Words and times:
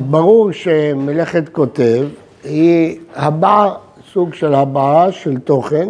ברור 0.00 0.52
שמלאכת 0.52 1.48
כותב 1.48 2.06
היא 2.44 2.98
הבעה, 3.14 3.74
סוג 4.12 4.34
של 4.34 4.54
הבעה 4.54 5.12
של 5.12 5.38
תוכן, 5.38 5.88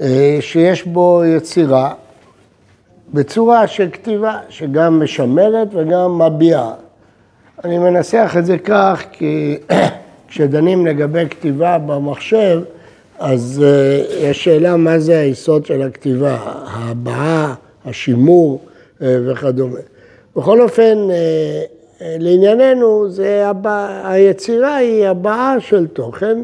אה, 0.00 0.38
שיש 0.40 0.86
בו 0.86 1.22
יצירה 1.24 1.94
בצורה 3.14 3.66
של 3.66 3.88
כתיבה, 3.92 4.38
שגם 4.48 5.02
משמרת 5.02 5.68
וגם 5.72 6.22
מביעה. 6.22 6.72
אני 7.64 7.78
מנסח 7.78 8.34
את 8.38 8.46
זה 8.46 8.58
כך, 8.58 9.02
כי 9.12 9.58
כשדנים 10.28 10.86
לגבי 10.86 11.28
כתיבה 11.30 11.78
במחשב, 11.78 12.60
אז 13.18 13.64
uh, 13.64 14.12
יש 14.14 14.44
שאלה 14.44 14.76
מה 14.76 14.98
זה 14.98 15.18
היסוד 15.18 15.66
של 15.66 15.82
הכתיבה, 15.82 16.38
ההבעה, 16.66 17.54
השימור 17.84 18.60
uh, 18.64 19.02
וכדומה. 19.26 19.78
בכל 20.36 20.60
אופן, 20.60 20.98
לענייננו, 22.00 23.08
זה 23.08 23.48
הבע... 23.48 24.00
היצירה 24.04 24.76
היא 24.76 25.06
הבעה 25.06 25.56
של 25.60 25.86
תוכן 25.86 26.42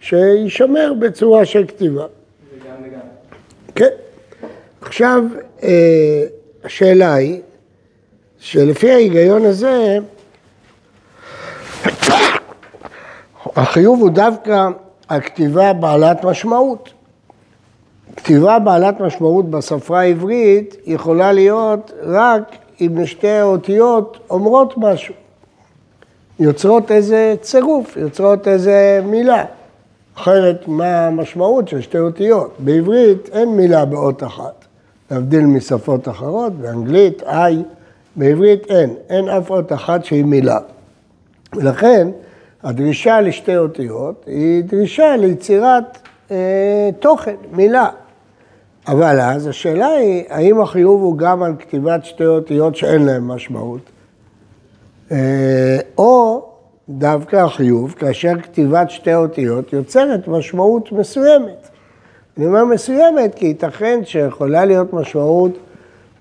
שישמר 0.00 0.92
בצורה 0.98 1.44
של 1.44 1.66
כתיבה. 1.66 2.06
וגם 2.54 2.74
וגם. 2.82 3.00
כן. 3.74 3.88
עכשיו, 4.80 5.24
uh, 5.60 5.64
השאלה 6.64 7.14
היא, 7.14 7.40
שלפי 8.38 8.90
ההיגיון 8.90 9.44
הזה, 9.44 9.98
החיוב 13.56 14.00
הוא 14.00 14.10
דווקא 14.10 14.68
הכתיבה 15.08 15.72
בעלת 15.72 16.24
משמעות. 16.24 16.90
כתיבה 18.16 18.58
בעלת 18.58 19.00
משמעות 19.00 19.50
בשפה 19.50 20.00
העברית 20.00 20.76
יכולה 20.86 21.32
להיות 21.32 21.92
רק 22.02 22.56
אם 22.80 23.06
שתי 23.06 23.28
האותיות 23.28 24.18
אומרות 24.30 24.74
משהו. 24.76 25.14
יוצרות 26.38 26.90
איזה 26.90 27.34
צירוף, 27.40 27.96
יוצרות 27.96 28.48
איזה 28.48 29.00
מילה. 29.04 29.44
אחרת, 30.16 30.68
מה 30.68 31.06
המשמעות 31.06 31.68
של 31.68 31.80
שתי 31.80 31.98
אותיות? 31.98 32.54
בעברית 32.58 33.28
אין 33.32 33.56
מילה 33.56 33.84
באות 33.84 34.22
אחת, 34.22 34.64
להבדיל 35.10 35.46
משפות 35.46 36.08
אחרות, 36.08 36.52
באנגלית, 36.52 37.22
איי, 37.22 37.62
בעברית 38.16 38.70
אין, 38.70 38.94
אין 39.08 39.28
אף 39.28 39.50
אות 39.50 39.72
אחת 39.72 40.04
שהיא 40.04 40.24
מילה. 40.24 40.58
ולכן, 41.56 42.08
הדרישה 42.62 43.20
לשתי 43.20 43.56
אותיות 43.56 44.24
היא 44.26 44.64
דרישה 44.64 45.16
ליצירת 45.16 45.98
אה, 46.30 46.90
תוכן, 47.00 47.36
מילה. 47.52 47.88
אבל 48.88 49.20
אז 49.20 49.46
השאלה 49.46 49.86
היא, 49.86 50.24
האם 50.28 50.60
החיוב 50.60 51.02
הוא 51.02 51.18
גם 51.18 51.42
על 51.42 51.52
כתיבת 51.58 52.04
שתי 52.04 52.26
אותיות 52.26 52.76
שאין 52.76 53.04
להן 53.04 53.22
משמעות? 53.22 53.80
אה, 55.12 55.78
או 55.98 56.44
דווקא 56.88 57.36
החיוב, 57.36 57.94
כאשר 57.98 58.40
כתיבת 58.42 58.90
שתי 58.90 59.14
אותיות 59.14 59.72
יוצרת 59.72 60.28
משמעות 60.28 60.92
מסוימת. 60.92 61.68
אני 62.38 62.46
אומר 62.46 62.64
מסוימת 62.64 63.34
כי 63.34 63.46
ייתכן 63.46 64.00
שיכולה 64.04 64.64
להיות 64.64 64.92
משמעות 64.92 65.58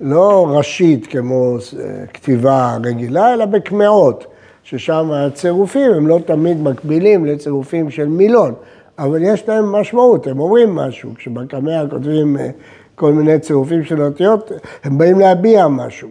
לא 0.01 0.47
ראשית 0.49 1.07
כמו 1.07 1.57
אה, 1.79 2.05
כתיבה 2.13 2.77
רגילה, 2.83 3.33
אלא 3.33 3.45
בקמעות. 3.45 4.25
ששם 4.63 5.11
הצירופים 5.11 5.91
הם 5.91 6.07
לא 6.07 6.19
תמיד 6.25 6.61
מקבילים 6.61 7.25
לצירופים 7.25 7.89
של 7.89 8.07
מילון, 8.07 8.53
אבל 8.99 9.23
יש 9.23 9.49
להם 9.49 9.71
משמעות, 9.71 10.27
הם 10.27 10.39
אומרים 10.39 10.75
משהו. 10.75 11.11
כשבקמע 11.15 11.83
כותבים 11.89 12.37
אה, 12.37 12.49
כל 12.95 13.13
מיני 13.13 13.39
צירופים 13.39 13.83
של 13.83 14.01
אותיות, 14.01 14.51
הם 14.83 14.97
באים 14.97 15.19
להביע 15.19 15.67
משהו. 15.67 16.09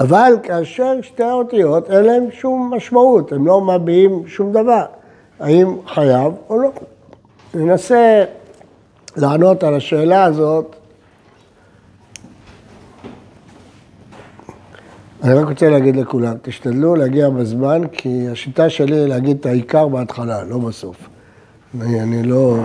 אבל 0.00 0.32
כאשר 0.42 1.02
שתי 1.02 1.22
האותיות 1.22 1.90
אין 1.90 2.04
להם 2.04 2.24
שום 2.30 2.74
משמעות, 2.76 3.32
הם 3.32 3.46
לא 3.46 3.60
מביעים 3.60 4.26
שום 4.26 4.52
דבר. 4.52 4.84
האם 5.40 5.76
חייב 5.86 6.32
או 6.48 6.58
לא? 6.58 6.70
ננסה 7.54 8.24
לענות 9.16 9.62
על 9.62 9.74
השאלה 9.74 10.24
הזאת 10.24 10.76
אני 15.22 15.34
רק 15.34 15.48
רוצה 15.48 15.70
להגיד 15.70 15.96
לכולם, 15.96 16.34
תשתדלו 16.42 16.94
להגיע 16.94 17.30
בזמן, 17.30 17.82
כי 17.92 18.28
השיטה 18.28 18.70
שלי 18.70 18.96
היא 18.96 19.06
להגיד 19.06 19.36
את 19.40 19.46
העיקר 19.46 19.88
בהתחלה, 19.88 20.44
לא 20.44 20.58
בסוף. 20.58 21.13
אני, 21.80 22.00
אני 22.00 22.22
לא 22.22 22.56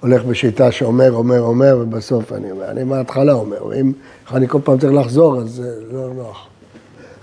הולך 0.00 0.24
בשיטה 0.24 0.72
שאומר, 0.72 1.12
אומר, 1.12 1.40
אומר, 1.40 1.78
ובסוף 1.80 2.32
אני 2.32 2.50
אומר. 2.50 2.70
אני 2.70 2.84
מההתחלה 2.84 3.32
אומר, 3.32 3.80
אם 3.80 3.92
אני 4.32 4.48
כל 4.48 4.58
פעם 4.64 4.78
צריך 4.78 4.92
לחזור, 4.92 5.36
אז 5.36 5.48
זה 5.48 5.74
לא 5.92 6.14
נוח. 6.14 6.46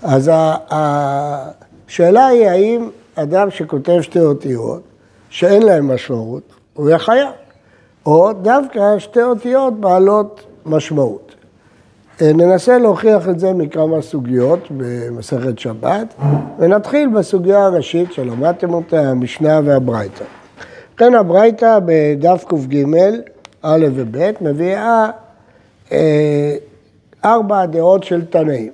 אז 0.02 0.30
השאלה 0.70 2.26
היא, 2.26 2.46
האם 2.46 2.88
אדם 3.14 3.50
שכותב 3.50 4.00
שתי 4.00 4.20
אותיות, 4.20 4.82
שאין 5.28 5.62
להן 5.62 5.82
משמעות, 5.82 6.42
הוא 6.74 6.88
יהיה 6.88 6.98
חייב, 6.98 7.28
או 8.06 8.32
דווקא 8.32 8.98
שתי 8.98 9.22
אותיות 9.22 9.80
בעלות 9.80 10.40
משמעות. 10.66 11.34
ננסה 12.20 12.78
להוכיח 12.78 13.28
את 13.28 13.40
זה 13.40 13.52
מכמה 13.52 14.02
סוגיות 14.02 14.68
במסכת 14.70 15.58
שבת, 15.58 16.14
ונתחיל 16.58 17.08
בסוגיה 17.08 17.64
הראשית 17.64 18.12
שלמדתם 18.12 18.74
אותה, 18.74 19.00
המשנה 19.00 19.60
והברייתא. 19.64 20.24
ובכן 21.00 21.14
הברייתא 21.14 21.78
בדף 21.84 22.44
קג, 22.48 22.84
א' 23.62 23.86
וב', 23.94 24.32
מביאה 24.40 25.10
אה, 25.92 26.56
ארבע 27.24 27.66
דעות 27.66 28.04
של 28.04 28.24
תנאים. 28.24 28.72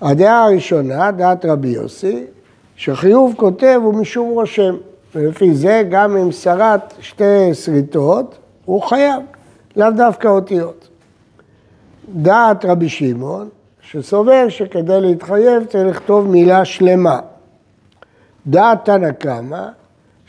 הדעה 0.00 0.44
הראשונה, 0.44 1.10
דעת 1.10 1.44
רבי 1.44 1.68
יוסי, 1.68 2.24
שחיוב 2.76 3.34
כותב 3.36 3.80
הוא 3.84 3.94
משום 3.94 4.30
רושם, 4.30 4.76
ולפי 5.14 5.54
זה 5.54 5.82
גם 5.90 6.16
אם 6.16 6.32
שרת 6.32 6.94
שתי 7.00 7.54
שריטות, 7.54 8.38
הוא 8.64 8.82
חייב, 8.82 9.22
לאו 9.76 9.90
דווקא 9.90 10.28
אותיות. 10.28 10.88
דעת 12.14 12.64
רבי 12.64 12.88
שמעון, 12.88 13.48
שסובר 13.80 14.46
שכדי 14.48 15.00
להתחייב 15.00 15.64
צריך 15.64 15.96
לכתוב 15.96 16.28
מילה 16.28 16.64
שלמה. 16.64 17.20
דעת 18.46 18.84
תנא 18.84 19.12
קמא, 19.12 19.68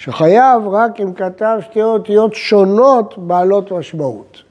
שחייב 0.05 0.67
רק 0.67 1.01
אם 1.01 1.13
כתב 1.13 1.57
שתי 1.61 1.83
אותיות 1.83 2.35
שונות 2.35 3.17
בעלות 3.17 3.71
משמעות. 3.71 4.41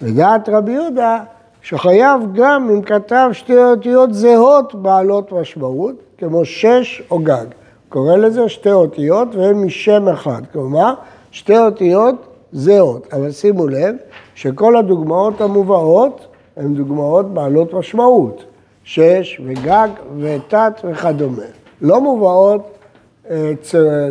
ודעת 0.00 0.48
רבי 0.48 0.72
יהודה, 0.72 1.18
שחייב 1.62 2.20
גם 2.34 2.70
אם 2.70 2.82
כתב 2.82 3.28
שתי 3.32 3.56
אותיות 3.56 4.14
זהות 4.14 4.74
בעלות 4.74 5.32
משמעות, 5.32 5.94
כמו 6.18 6.44
שש 6.44 7.02
או 7.10 7.18
גג. 7.18 7.46
קורא 7.88 8.16
לזה 8.16 8.48
שתי 8.48 8.72
אותיות 8.72 9.34
והן 9.34 9.54
משם 9.54 10.08
אחד, 10.08 10.42
כלומר 10.52 10.94
שתי 11.30 11.58
אותיות 11.58 12.14
זהות. 12.52 13.06
אבל 13.12 13.30
שימו 13.30 13.68
לב 13.68 13.94
שכל 14.34 14.76
הדוגמאות 14.76 15.40
המובאות 15.40 16.26
הן 16.56 16.74
דוגמאות 16.74 17.34
בעלות 17.34 17.74
משמעות, 17.74 18.44
שש 18.84 19.40
וגג 19.44 19.88
ותת 20.18 20.72
וכדומה. 20.84 21.42
לא 21.80 22.00
מובאות 22.00 22.79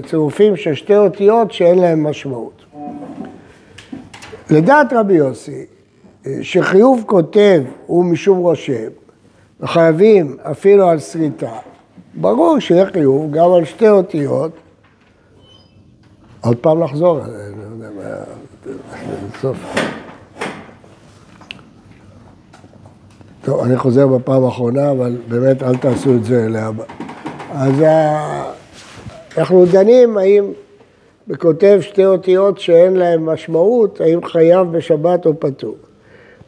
צירופים 0.06 0.56
של 0.56 0.76
שתי 0.76 0.96
אותיות 0.96 1.52
שאין 1.52 1.80
להם 1.80 2.08
משמעות. 2.08 2.66
לדעת 4.50 4.94
רבי 4.94 5.14
יוסי, 5.14 5.66
אה, 6.26 6.38
שחיוב 6.42 7.04
כותב 7.06 7.62
הוא 7.86 8.06
משום 8.06 8.38
רושם, 8.38 8.90
וחייבים 9.60 10.38
אפילו 10.52 10.90
על 10.90 11.00
שריטה, 11.00 11.52
ברור 12.14 12.60
שיהיה 12.60 12.86
חיוב 12.86 13.32
גם 13.32 13.54
על 13.54 13.66
שתי 13.66 13.90
אותיות. 13.90 14.52
עוד 16.42 16.58
פעם 16.58 16.84
לחזור, 16.84 17.20
אני 17.22 17.30
לא 17.30 17.86
יודע 17.86 17.90
מה... 17.96 18.74
בסוף. 19.34 19.58
טוב, 23.42 23.64
אני 23.64 23.78
חוזר 23.78 24.08
בפעם 24.08 24.44
האחרונה, 24.44 24.92
אבל 24.92 25.18
באמת 25.28 25.64
אל 25.64 25.78
תעשו 25.78 26.16
את 26.16 26.24
זה 26.24 26.50
להבא. 26.50 26.84
אז 27.52 27.84
אנחנו 29.38 29.66
דנים 29.72 30.18
האם 30.18 30.46
בכותב 31.28 31.80
שתי 31.82 32.06
אותיות 32.06 32.60
שאין 32.60 32.96
להן 32.96 33.20
משמעות, 33.20 34.02
האם 34.02 34.26
חייב 34.26 34.68
בשבת 34.72 35.26
או 35.26 35.40
פטור. 35.40 35.76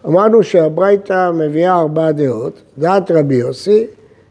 אמרנו 0.06 0.44
שהברייתא 0.44 1.32
מביאה 1.32 1.80
ארבע 1.80 2.12
דעות, 2.12 2.62
דעת 2.78 3.12
רבי 3.12 3.36
יוסי, 3.36 3.88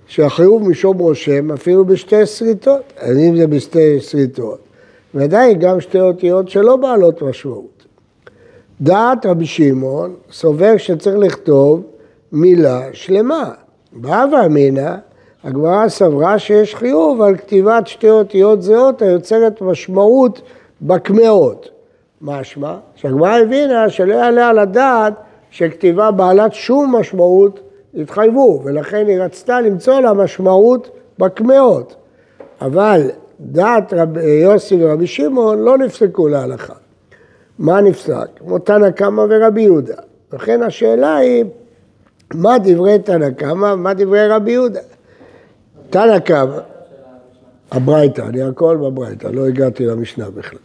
שהחיוב 0.06 0.68
משום 0.68 0.98
רושם 0.98 1.52
אפילו 1.52 1.84
בשתי 1.84 2.26
שריטות, 2.26 2.92
אם 3.28 3.36
זה 3.36 3.46
בשתי 3.46 4.00
שריטות, 4.00 4.58
ועדיין 5.14 5.58
גם 5.58 5.80
שתי 5.80 6.00
אותיות 6.00 6.48
שלא 6.48 6.76
בעלות 6.76 7.22
משמעות. 7.22 7.84
דעת 8.80 9.26
רבי 9.26 9.46
שמעון 9.46 10.14
סובר 10.32 10.76
שצריך 10.76 11.16
לכתוב 11.18 11.82
מילה 12.32 12.82
שלמה. 12.92 13.50
בהווה 13.92 14.46
אמינא, 14.46 14.94
הגמרא 15.44 15.88
סברה 15.88 16.38
שיש 16.38 16.74
חיוב 16.74 17.22
על 17.22 17.36
כתיבת 17.36 17.86
שתי 17.86 18.10
אותיות 18.10 18.62
זהות 18.62 19.02
היוצרת 19.02 19.62
משמעות 19.62 20.42
בקמעות. 20.82 21.68
משמע, 22.20 22.76
שהגמרא 22.94 23.38
הבינה 23.38 23.90
שלא 23.90 24.14
יעלה 24.14 24.48
על 24.48 24.58
הדעת 24.58 25.14
שכתיבה 25.50 26.10
בעלת 26.10 26.54
שום 26.54 26.96
משמעות 26.96 27.60
יתחייבו, 27.94 28.62
ולכן 28.64 29.06
היא 29.06 29.20
רצתה 29.20 29.60
למצוא 29.60 30.00
לה 30.00 30.12
משמעות 30.12 30.90
בקמעות. 31.18 31.94
אבל 32.60 33.10
דעת 33.40 33.92
רב 33.92 34.16
יוסי 34.16 34.84
ורבי 34.84 35.06
שמעון 35.06 35.58
לא 35.58 35.78
נפסקו 35.78 36.28
להלכה. 36.28 36.74
מה 37.58 37.80
נפסק? 37.80 38.26
כמו 38.36 38.58
תנא 38.58 38.90
קמא 38.90 39.24
ורבי 39.30 39.62
יהודה. 39.62 39.96
לכן 40.32 40.62
השאלה 40.62 41.16
היא, 41.16 41.44
מה 42.34 42.58
דברי 42.58 42.98
תנא 42.98 43.30
קמא 43.30 43.66
ומה 43.66 43.94
דברי 43.94 44.28
רבי 44.28 44.52
יהודה? 44.52 44.80
תנא 45.90 46.18
הברייתא, 47.70 48.22
אני 48.22 48.42
הכל 48.42 48.76
בברייתא, 48.76 49.26
לא 49.26 49.46
הגעתי 49.46 49.86
למשנה 49.86 50.30
בכלל. 50.30 50.58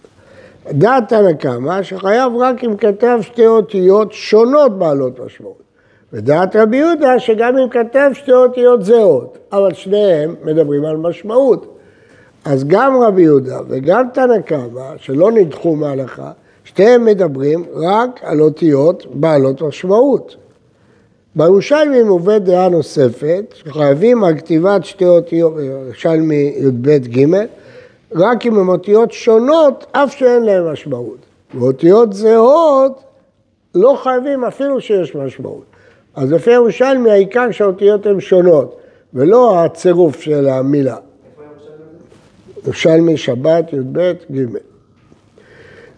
דעת 0.72 1.10
תנא 1.10 1.34
קמא 1.34 1.84
שחייב 1.84 2.32
רק 2.40 2.64
אם 2.64 2.78
כתב 2.78 3.18
שתי 3.22 3.48
אותיות 3.48 4.14
שונות 4.14 4.80
בעלות 4.80 5.20
משמעות. 5.20 5.62
ודעת 6.14 6.56
רבי 6.56 6.78
יהודה 6.78 7.20
שגם 7.20 7.58
אם 7.58 7.70
כתב 7.70 8.10
שתי 8.14 8.32
אותיות 8.32 8.84
זהות, 8.84 9.38
אבל 9.52 9.74
שניהם 9.74 10.36
מדברים 10.44 10.86
על 10.86 10.98
משמעות. 10.98 11.78
אז 12.46 12.64
גם 12.68 13.02
רבי 13.02 13.22
יהודה 13.22 13.60
וגם 13.68 14.08
תנא 14.14 14.40
קמא, 14.40 14.98
שלא 14.98 15.32
נדחו 15.32 15.76
מהלכה, 15.76 16.32
שתיהם 16.64 17.06
מדברים 17.06 17.66
רק 17.76 18.20
על 18.24 18.42
אותיות 18.42 19.06
בעלות 19.14 19.62
משמעות. 19.62 20.36
בירושלמי 21.36 22.04
מובאת 22.04 22.44
דעה 22.44 22.70
נוספת, 22.70 23.54
שחייבים 23.54 24.24
על 24.24 24.38
כתיבת 24.38 24.86
שתי 24.86 25.06
אותיות, 25.06 25.54
ירושלמי 25.60 26.54
י"ב 26.58 26.90
ג', 26.98 27.26
רק 28.16 28.46
אם 28.46 28.60
הן 28.60 28.68
אותיות 28.68 29.12
שונות, 29.12 29.86
אף 29.92 30.16
שאין 30.18 30.44
להן 30.44 30.64
משמעות. 30.64 31.18
ואותיות 31.54 32.14
זהות 32.14 33.04
לא 33.76 34.00
חייבים 34.04 34.44
אפילו 34.46 34.82
שיש 34.82 35.16
משמעות. 35.16 35.64
אז 36.16 36.32
לפי 36.32 36.52
ירושלמי 36.52 37.12
העיקר 37.12 37.52
שהאותיות 37.52 38.06
הן 38.06 38.20
שונות, 38.20 38.78
ולא 39.14 39.64
הצירוף 39.64 40.22
של 40.22 40.48
המילה. 40.48 40.98
ירושלמי 42.64 43.18
שבת 43.18 43.74
י"ב 43.74 44.14
ג'. 44.32 44.46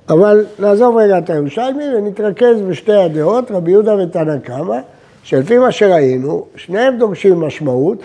אבל 0.10 0.46
נעזוב 0.60 0.98
רגע 0.98 1.18
את 1.18 1.30
הירושלמי 1.30 1.84
ונתרכז 1.96 2.62
בשתי 2.70 2.94
הדעות, 2.94 3.52
רבי 3.52 3.72
יהודה 3.72 3.96
ותנא 3.96 4.38
קמא, 4.38 4.78
שלפי 5.28 5.58
מה 5.58 5.72
שראינו, 5.72 6.46
שניהם 6.56 6.98
דורשים 6.98 7.40
משמעות, 7.40 7.98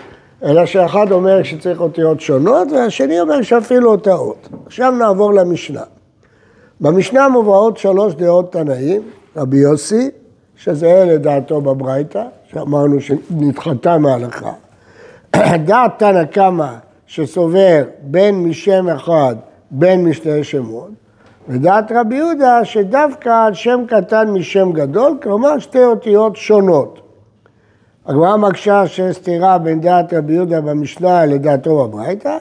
אלא 0.43 0.65
שאחד 0.65 1.11
אומר 1.11 1.43
שצריך 1.43 1.81
אותיות 1.81 2.21
שונות, 2.21 2.71
והשני 2.71 3.19
אומר 3.19 3.41
שאפילו 3.41 3.91
אותיות. 3.91 4.49
עכשיו 4.65 4.91
נעבור 4.91 5.33
למשנה. 5.33 5.81
במשנה 6.81 7.29
מובאות 7.29 7.77
שלוש 7.77 8.13
דעות 8.13 8.51
תנאים, 8.51 9.01
רבי 9.37 9.57
יוסי, 9.57 10.09
שזהה 10.55 11.05
לדעתו 11.05 11.61
בברייתא, 11.61 12.23
שאמרנו 12.51 13.01
שנדחתה 13.01 13.97
מהלכה. 13.97 14.51
דעת 15.65 15.91
תנא 15.99 16.23
קמא 16.23 16.73
שסובר 17.07 17.83
בין 18.01 18.43
משם 18.43 18.89
אחד, 18.89 19.35
בין 19.71 20.05
משתי 20.05 20.43
שמות, 20.43 20.89
ודעת 21.47 21.91
רבי 21.95 22.15
יהודה 22.15 22.65
שדווקא 22.65 23.45
על 23.45 23.53
שם 23.53 23.83
קטן 23.87 24.29
משם 24.29 24.71
גדול, 24.71 25.17
כלומר 25.21 25.59
שתי 25.59 25.83
אותיות 25.83 26.35
שונות. 26.35 27.02
הגמרא 28.05 28.37
מקשה 28.37 28.87
שיש 28.87 29.15
סתירה 29.15 29.57
בין 29.57 29.81
דעת 29.81 30.13
רבי 30.13 30.33
יהודה 30.33 30.61
במשנה 30.61 31.25
לדעתו 31.25 31.87
בברייתא, 31.87 32.37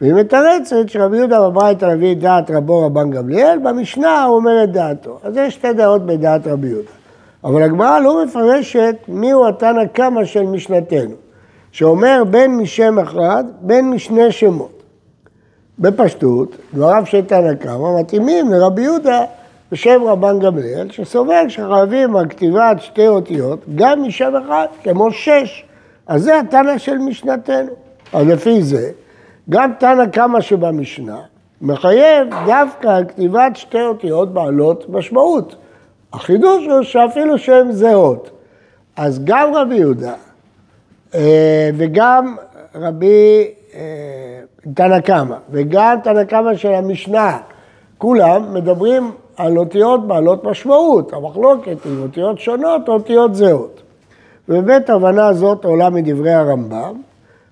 והיא 0.00 0.14
מתרצת 0.14 0.76
שרבי 0.86 1.16
יהודה 1.16 1.48
בברייתא 1.48 1.94
מביא 1.94 2.12
את 2.12 2.18
דעת 2.18 2.50
רבו 2.50 2.86
רבן 2.86 3.10
גמליאל, 3.10 3.58
במשנה 3.58 4.24
הוא 4.24 4.36
אומר 4.36 4.64
את 4.64 4.72
דעתו. 4.72 5.18
אז 5.22 5.36
יש 5.36 5.54
שתי 5.54 5.72
דעות 5.72 6.06
בדעת 6.06 6.46
רבי 6.46 6.68
יהודה. 6.68 6.90
אבל 7.44 7.62
הגמרא 7.62 7.98
לא 7.98 8.24
מפרשת 8.24 8.96
מיהו 9.08 9.48
התנא 9.48 9.84
קמא 9.84 10.24
של 10.24 10.42
משנתנו, 10.42 11.14
שאומר 11.72 12.22
בין 12.30 12.56
משם 12.56 12.98
אחד, 12.98 13.44
בין 13.60 13.90
משני 13.90 14.32
שמות. 14.32 14.82
בפשטות, 15.78 16.56
דבריו 16.74 17.02
של 17.06 17.20
תנא 17.20 17.54
קמא 17.54 18.00
מתאימים 18.00 18.52
לרבי 18.52 18.82
יהודה 18.82 19.24
בשם 19.72 20.02
רבן 20.04 20.38
גמליאל, 20.38 20.90
שסובר 20.90 21.48
שחייבים 21.48 22.16
על 22.16 22.28
כתיבת 22.28 22.82
שתי 22.82 23.08
אותיות 23.08 23.58
גם 23.74 24.02
משם 24.02 24.32
אחד, 24.36 24.66
כמו 24.82 25.12
שש. 25.12 25.64
אז 26.06 26.22
זה 26.22 26.38
התנא 26.38 26.78
של 26.78 26.98
משנתנו. 26.98 27.72
אז 28.12 28.26
לפי 28.26 28.62
זה, 28.62 28.90
גם 29.50 29.72
תנא 29.78 30.06
קמא 30.06 30.40
שבמשנה 30.40 31.18
מחייב 31.62 32.28
דווקא 32.46 32.88
על 32.88 33.04
כתיבת 33.04 33.56
שתי 33.56 33.82
אותיות 33.82 34.34
בעלות 34.34 34.88
משמעות. 34.88 35.56
החידוש 36.12 36.64
הוא 36.66 36.82
שאפילו 36.82 37.38
שהן 37.38 37.72
זהות. 37.72 38.30
אז 38.96 39.24
גם 39.24 39.54
רבי 39.54 39.74
יהודה 39.74 40.14
אה, 41.14 41.70
וגם 41.76 42.36
רבי 42.74 43.50
אה, 43.74 43.80
תנא 44.74 45.00
קמא 45.00 45.36
וגם 45.50 45.96
תנא 46.04 46.24
קמא 46.24 46.56
של 46.56 46.74
המשנה, 46.74 47.38
כולם 47.98 48.54
מדברים 48.54 49.10
על 49.40 49.58
אותיות 49.58 50.06
בעלות 50.06 50.44
משמעות. 50.44 51.12
המחלוקת 51.12 51.84
היא 51.84 52.02
אותיות 52.02 52.38
שונות 52.38 52.88
או 52.88 52.92
אותיות 52.92 53.34
זהות. 53.34 53.82
ובאמת 54.48 54.90
ההבנה 54.90 55.26
הזאת 55.26 55.64
עולה 55.64 55.90
מדברי 55.90 56.32
הרמב"ם. 56.32 56.94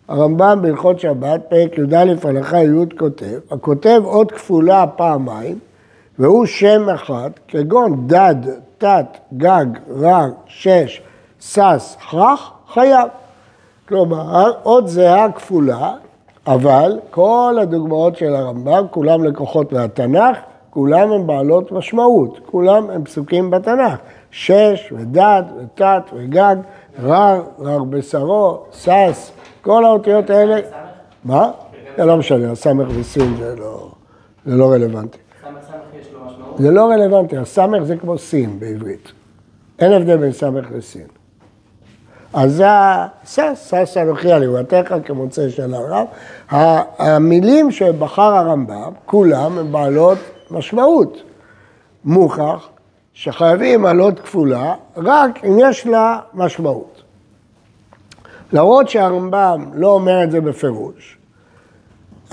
הרמב"ם 0.09 0.59
בהלכות 0.63 1.01
שבת, 1.01 1.41
פרק 1.49 1.79
י"א 1.79 2.29
הלכה 2.29 2.59
י' 2.59 2.97
כותב, 2.99 3.39
הכותב 3.51 4.03
עוד 4.05 4.33
כפולה 4.33 4.85
פעמיים, 4.97 5.59
והוא 6.19 6.47
שם 6.47 6.89
אחד, 6.95 7.31
כגון 7.49 8.07
דד, 8.07 8.35
תת, 8.79 9.07
גג, 9.37 9.67
רג, 9.91 10.31
שש, 10.47 11.03
שש, 11.41 11.97
כרך, 12.11 12.51
חייב. 12.73 13.09
כלומר, 13.89 14.53
עוד 14.63 14.87
זהה 14.87 15.33
כפולה, 15.33 15.93
אבל 16.47 16.99
כל 17.11 17.59
הדוגמאות 17.63 18.17
של 18.17 18.35
הרמב"ם, 18.35 18.87
כולם 18.91 19.25
לקוחות 19.25 19.73
מהתנ"ך, 19.73 20.39
כולם 20.71 21.13
הם 21.13 21.27
בעלות 21.27 21.73
משמעות, 21.73 22.39
כולם 22.47 22.91
הם 22.91 23.05
פסוקים 23.05 23.51
בתנ"ך. 23.51 23.99
שש 24.31 24.93
ודד 24.97 25.43
ותת 25.59 26.03
וגג, 26.13 26.57
רר, 27.03 27.43
רר 27.61 27.85
בשרו, 27.85 28.63
שש, 28.73 29.31
כל 29.63 29.85
האותיות 29.85 30.31
האלה. 30.31 30.61
מה? 31.25 31.51
זה 31.97 32.05
לא 32.05 32.17
משנה, 32.17 32.53
הסמך 32.53 32.89
וסין 33.01 33.37
זה 33.37 33.55
לא, 33.59 33.91
זה 34.47 34.57
לא 34.57 34.73
רלוונטי. 34.73 35.19
זה 36.59 36.71
לא 36.71 36.85
רלוונטי, 36.85 37.37
הסמך 37.37 37.83
זה 37.83 37.97
כמו 37.97 38.19
סין 38.19 38.59
בעברית. 38.59 39.13
אין 39.79 39.93
הבדל 39.93 40.17
בין 40.17 40.33
סמך 40.33 40.67
לסין. 40.71 41.07
אז 42.33 42.55
זה 42.55 42.67
השש, 42.69 43.71
שש 43.71 43.97
אנוכי 43.97 44.33
על 44.33 44.43
ירואתך 44.43 44.95
כמוצא 45.05 45.49
של 45.49 45.75
הרב. 45.75 46.07
המילים 46.51 47.71
שבחר 47.71 48.23
הרמב"ם, 48.23 48.93
כולם 49.07 49.59
הם 49.59 49.73
בעלות 49.73 50.19
משמעות. 50.51 51.23
מוכח 52.05 52.69
שחייבים 53.15 53.87
עלות 53.87 54.21
כפולה 54.21 54.75
רק 54.97 55.45
אם 55.45 55.57
יש 55.61 55.87
לה 55.87 56.19
משמעות. 56.35 57.03
למרות 58.53 58.89
שהרמב"ם 58.89 59.65
לא 59.75 59.89
אומר 59.89 60.25
את 60.25 60.31
זה 60.31 60.41
בפירוש, 60.41 61.19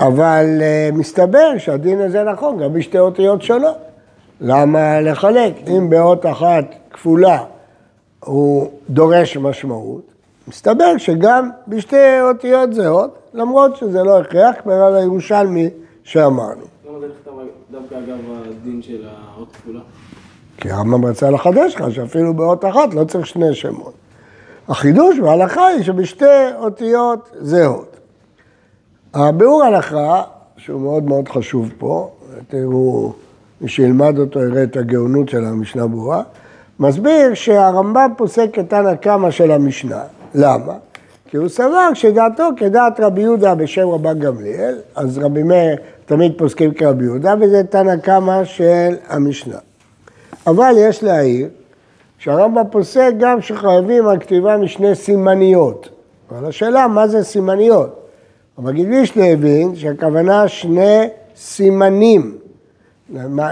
אבל 0.00 0.44
uh, 0.58 0.94
מסתבר 0.94 1.58
שהדין 1.58 2.00
הזה 2.00 2.24
נכון 2.24 2.58
גם 2.58 2.72
בשתי 2.72 2.98
אותיות 2.98 3.42
שונות. 3.42 3.76
למה 4.40 5.00
לחלק? 5.00 5.52
אם 5.68 5.90
באות 5.90 6.26
אחת 6.26 6.64
כפולה 6.90 7.44
הוא 8.24 8.70
דורש 8.90 9.36
משמעות, 9.36 10.02
מסתבר 10.48 10.98
שגם 10.98 11.50
בשתי 11.68 12.20
אותיות 12.20 12.74
זהות, 12.74 13.18
למרות 13.34 13.76
שזה 13.76 14.02
לא 14.02 14.20
הכרח, 14.20 14.54
בגלל 14.66 14.96
הירושלמי 14.96 15.70
שאמרנו. 16.04 16.62
למה 16.88 17.00
זה 17.00 17.06
נכתב 17.06 17.30
דווקא 17.70 17.94
אגב 17.94 18.18
הדין 18.30 18.82
של 18.82 19.06
האות 19.08 19.48
כפולה? 19.52 19.80
כי 20.56 20.70
הרמב"ם 20.70 21.04
רצה 21.04 21.30
לחדש 21.30 21.74
לך 21.74 21.84
שאפילו 21.90 22.34
באות 22.34 22.64
אחת 22.64 22.94
לא 22.94 23.04
צריך 23.04 23.26
שני 23.26 23.54
שמות. 23.54 23.92
החידוש 24.68 25.18
בהלכה 25.18 25.66
היא 25.66 25.82
שבשתי 25.82 26.24
אותיות 26.58 27.30
זהות. 27.40 27.96
הביאור 29.14 29.64
הלכה, 29.64 30.22
שהוא 30.56 30.80
מאוד 30.80 31.04
מאוד 31.04 31.28
חשוב 31.28 31.70
פה, 31.78 32.10
תראו, 32.48 33.12
מי 33.60 33.68
שילמד 33.68 34.18
אותו 34.18 34.40
יראה 34.40 34.62
את 34.62 34.76
הגאונות 34.76 35.28
של 35.28 35.44
המשנה 35.44 35.86
ברורה, 35.86 36.22
מסביר 36.80 37.34
שהרמב"ם 37.34 38.10
פוסק 38.16 38.58
את 38.58 38.70
תנא 38.70 38.94
קמא 38.94 39.30
של 39.30 39.50
המשנה. 39.50 40.02
למה? 40.34 40.72
כי 41.36 41.40
הוא 41.40 41.48
סבר 41.48 41.94
שדעתו 41.94 42.48
כדעת 42.56 43.00
רבי 43.00 43.20
יהודה 43.20 43.54
בשם 43.54 43.88
רבן 43.88 44.18
גמליאל, 44.18 44.78
אז 44.94 45.18
רבי 45.18 45.42
מאיר 45.42 45.76
תמיד 46.06 46.32
פוסקים 46.38 46.74
כרבי 46.74 47.04
יהודה, 47.04 47.34
וזה 47.40 47.62
תנא 47.64 47.96
קמא 47.96 48.44
של 48.44 48.94
המשנה. 49.08 49.58
אבל 50.46 50.74
יש 50.78 51.02
להעיר 51.02 51.48
שהרמב"ם 52.18 52.62
פוסק 52.70 53.10
גם 53.18 53.40
שחייבים 53.40 54.06
על 54.06 54.18
כתיבה 54.18 54.56
משני 54.56 54.94
סימניות. 54.94 55.88
אבל 56.30 56.48
השאלה, 56.48 56.88
מה 56.88 57.08
זה 57.08 57.24
סימניות? 57.24 58.08
המגיד 58.58 58.88
וישנה 58.88 59.26
הבין 59.26 59.76
שהכוונה 59.76 60.48
שני 60.48 61.08
סימנים, 61.36 62.38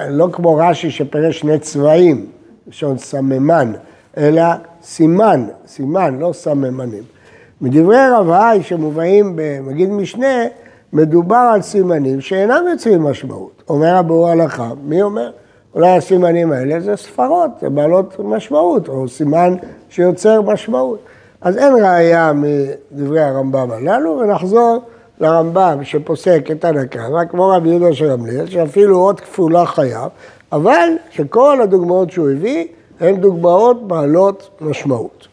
לא 0.09 0.29
כמו 0.33 0.57
רש"י 0.57 0.91
שפירש 0.91 1.39
שני 1.41 1.59
צבעים, 1.59 2.27
לשון 2.69 2.99
סממן, 2.99 3.73
אלא 4.17 4.45
סימן, 4.83 5.47
סימן, 5.67 6.19
לא 6.19 6.33
סממנים. 6.33 7.14
מדברי 7.61 8.09
רב 8.13 8.31
האי 8.31 8.63
שמובאים 8.63 9.33
במגיד 9.37 9.91
משנה, 9.91 10.45
מדובר 10.93 11.51
על 11.55 11.63
סימנים 11.63 12.21
שאינם 12.21 12.65
יוצרים 12.71 13.03
משמעות. 13.03 13.63
אומר 13.69 13.97
הביאור 13.97 14.29
הלכה, 14.29 14.71
מי 14.85 15.03
אומר? 15.03 15.31
אולי 15.75 15.97
הסימנים 15.97 16.53
האלה 16.53 16.81
זה 16.81 16.97
ספרות, 16.97 17.51
זה 17.61 17.71
בעלות 17.71 18.17
משמעות, 18.19 18.89
או 18.89 19.09
סימן 19.09 19.55
שיוצר 19.91 20.43
משמעות. 20.43 20.99
אז 21.41 21.59
אין 21.59 21.73
ראייה 21.75 22.33
מדברי 22.35 23.21
הרמב"ם 23.21 23.71
הללו, 23.71 24.19
ונחזור 24.19 24.83
לרמב"ם 25.21 25.79
שפוסק 25.83 26.49
את 26.51 26.65
הנקמה, 26.65 27.25
כמו 27.25 27.49
רבי 27.49 27.69
יהודה 27.69 27.93
של 27.93 28.11
גמליאל, 28.11 28.47
שאפילו 28.47 28.99
אות 28.99 29.21
כפולה 29.21 29.67
חייב, 29.67 30.09
אבל 30.53 30.89
שכל 31.11 31.61
הדוגמאות 31.63 32.11
שהוא 32.11 32.31
הביא 32.31 32.67
הן 33.01 33.17
דוגמאות 33.17 33.89
בעלות 33.89 34.51
משמעות. 34.61 35.29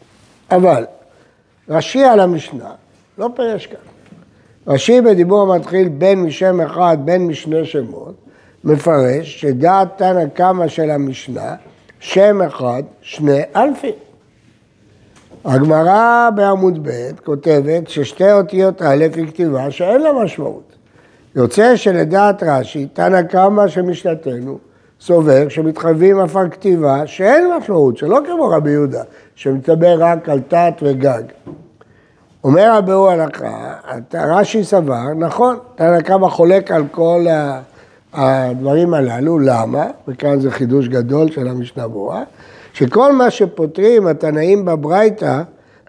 אבל 0.50 0.84
רש"י 1.72 2.04
על 2.04 2.20
המשנה 2.20 2.70
לא 3.18 3.30
פירש 3.36 3.66
כאן. 3.66 3.76
רש"י 4.66 5.00
בדיבור 5.00 5.52
המתחיל 5.52 5.88
בין 5.88 6.22
משם 6.22 6.60
אחד 6.60 6.96
בין 7.04 7.26
משני 7.26 7.64
שמות, 7.64 8.14
מפרש 8.64 9.40
שדעת 9.40 9.88
תנא 9.96 10.26
קמא 10.26 10.68
של 10.68 10.90
המשנה, 10.90 11.54
שם 12.00 12.42
אחד, 12.42 12.82
שני 13.00 13.40
אלפים. 13.56 13.94
הגמרא 15.44 16.30
בעמוד 16.34 16.88
ב' 16.88 17.10
כותבת 17.24 17.88
ששתי 17.88 18.32
אותיות 18.32 18.82
א' 18.82 19.06
היא 19.14 19.26
כתיבה 19.26 19.70
שאין 19.70 20.00
לה 20.00 20.12
משמעות. 20.12 20.72
יוצא 21.36 21.76
שלדעת 21.76 22.42
רש"י, 22.42 22.86
תנא 22.92 23.22
קמא 23.22 23.68
של 23.68 23.82
משנתנו, 23.82 24.58
סובר 25.00 25.48
שמתחייבים 25.48 26.20
אף 26.20 26.36
על 26.36 26.50
כתיבה 26.50 27.06
שאין 27.06 27.50
משמעות, 27.58 27.96
שלא 27.96 28.18
כמו 28.26 28.48
רבי 28.48 28.70
יהודה, 28.70 29.02
שמדבר 29.34 29.96
רק 29.98 30.28
על 30.28 30.40
תת 30.48 30.74
וגג. 30.82 31.22
אומר 32.44 32.72
הביאור 32.72 33.10
הלכה, 33.10 33.74
רש"י 34.14 34.64
סבר, 34.64 35.14
נכון, 35.16 35.56
תנא 35.74 36.00
קמא 36.00 36.28
חולק 36.28 36.70
על 36.70 36.84
כל 36.90 37.26
הדברים 38.12 38.94
הללו, 38.94 39.38
למה? 39.38 39.86
וכאן 40.08 40.40
זה 40.40 40.50
חידוש 40.50 40.88
גדול 40.88 41.30
של 41.30 41.48
המשנה 41.48 41.88
ברורה, 41.88 42.22
שכל 42.72 43.12
מה 43.12 43.30
שפותרים 43.30 44.06
התנאים 44.06 44.64
בברייתא, 44.64 45.42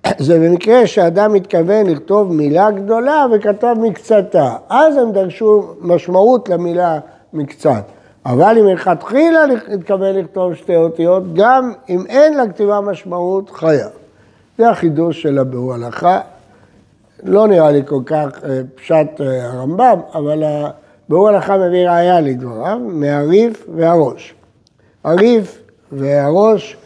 זה 0.18 0.40
במקרה 0.40 0.88
שאדם 0.88 1.34
מתכוון 1.34 1.86
לכתוב 1.86 2.34
מילה 2.34 2.72
גדולה 2.72 3.26
וכתב 3.36 3.76
מקצתה. 3.82 4.56
אז 4.70 4.98
הם 4.98 5.12
דרשו 5.12 5.74
משמעות 5.82 6.50
למילה 6.50 7.00
מקצת. 7.34 7.84
אבל 8.26 8.58
אם 8.60 8.66
מלכתחילה 8.66 9.40
התכוון 9.74 10.16
לכתוב 10.16 10.54
שתי 10.54 10.76
אותיות, 10.76 11.34
גם 11.34 11.74
אם 11.90 12.04
אין 12.10 12.38
לכתיבה 12.38 12.82
משמעות, 12.82 13.50
חייב. 13.50 13.90
זה 14.58 14.70
החידוש 14.70 15.22
של 15.22 15.40
הביאור 15.40 15.74
הלכה. 15.74 16.20
לא 17.25 17.48
נראה 17.48 17.72
לי 17.72 17.82
כל 17.86 18.00
כך 18.06 18.27
אה, 18.44 18.62
פשט 18.75 19.22
אה, 19.22 19.46
הרמב"ם, 19.46 20.00
אבל 20.13 20.44
הביאור 20.44 21.30
הלכה 21.30 21.58
מביא 21.58 21.89
ראייה 21.89 22.22
לדבריו, 22.22 22.80
מהריף 22.80 23.65
והראש. 23.75 24.34
הריף 25.03 25.62
והראש, 25.92 26.77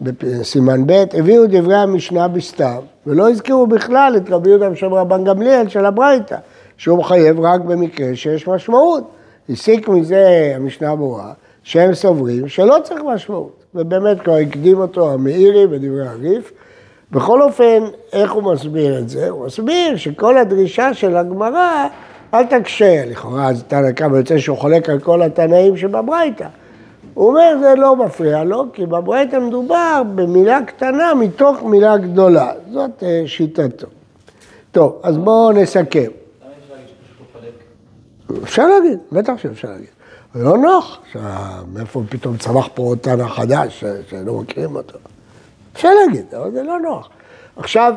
בסימן 0.00 0.86
ב', 0.86 1.04
הביאו 1.12 1.46
דברי 1.48 1.76
המשנה 1.76 2.28
בסתם, 2.28 2.78
ולא 3.06 3.30
הזכירו 3.30 3.66
בכלל 3.66 4.14
את 4.16 4.30
רבי 4.30 4.50
יהודה 4.50 4.70
ושם 4.72 4.94
רבן 4.94 5.24
גמליאל 5.24 5.68
של 5.68 5.86
הברייתא, 5.86 6.36
שהוא 6.76 6.98
מחייב 6.98 7.40
רק 7.40 7.60
במקרה 7.60 8.16
שיש 8.16 8.48
משמעות. 8.48 9.04
הסיק 9.48 9.88
מזה 9.88 10.52
המשנה 10.56 10.96
ברורה, 10.96 11.32
שהם 11.62 11.94
סוברים 11.94 12.48
שלא 12.48 12.76
צריך 12.84 13.02
משמעות. 13.14 13.58
ובאמת 13.74 14.20
כבר 14.20 14.34
הקדים 14.34 14.78
אותו 14.78 15.12
המאירי 15.12 15.66
בדברי 15.66 16.08
הריף. 16.08 16.52
בכל 17.10 17.42
אופן, 17.42 17.84
איך 18.12 18.32
הוא 18.32 18.42
מסביר 18.42 18.98
את 18.98 19.08
זה? 19.08 19.28
הוא 19.28 19.46
מסביר 19.46 19.96
שכל 19.96 20.38
הדרישה 20.38 20.94
של 20.94 21.16
הגמרא, 21.16 21.86
אל 22.34 22.44
תקשה, 22.46 23.04
לכאורה 23.06 23.48
אז 23.48 23.64
תנא 23.68 23.92
קמא 23.92 24.16
יוצא 24.16 24.38
שהוא 24.38 24.58
חולק 24.58 24.88
על 24.88 24.98
כל 24.98 25.22
התנאים 25.22 25.76
שבברייתא. 25.76 26.46
הוא 27.14 27.28
אומר, 27.28 27.56
זה 27.60 27.74
לא 27.74 27.96
מפריע 27.96 28.44
לו, 28.44 28.64
כי 28.72 28.86
בברייתא 28.86 29.36
מדובר 29.36 30.02
במילה 30.14 30.58
קטנה 30.66 31.14
מתוך 31.14 31.62
מילה 31.62 31.96
גדולה. 31.96 32.52
זאת 32.72 33.02
אה, 33.02 33.22
שיטתו. 33.26 33.86
טוב, 34.72 35.00
אז 35.02 35.16
בואו 35.18 35.52
נסכם. 35.52 36.10
אפשר 38.42 38.66
להגיד, 38.66 38.98
בטח 39.12 39.32
שאפשר 39.36 39.68
להגיד. 39.68 39.88
לא 40.34 40.58
נוח, 40.58 40.98
מאיפה 41.72 42.02
פתאום 42.08 42.36
צמח 42.36 42.68
פה 42.74 42.94
תנא 43.00 43.28
חדש, 43.28 43.84
שלא 44.10 44.34
מכירים 44.34 44.76
אותו. 44.76 44.98
אפשר 45.78 45.94
להגיד, 45.94 46.34
אבל 46.34 46.50
זה 46.50 46.62
לא 46.62 46.80
נוח. 46.80 47.08
עכשיו, 47.56 47.94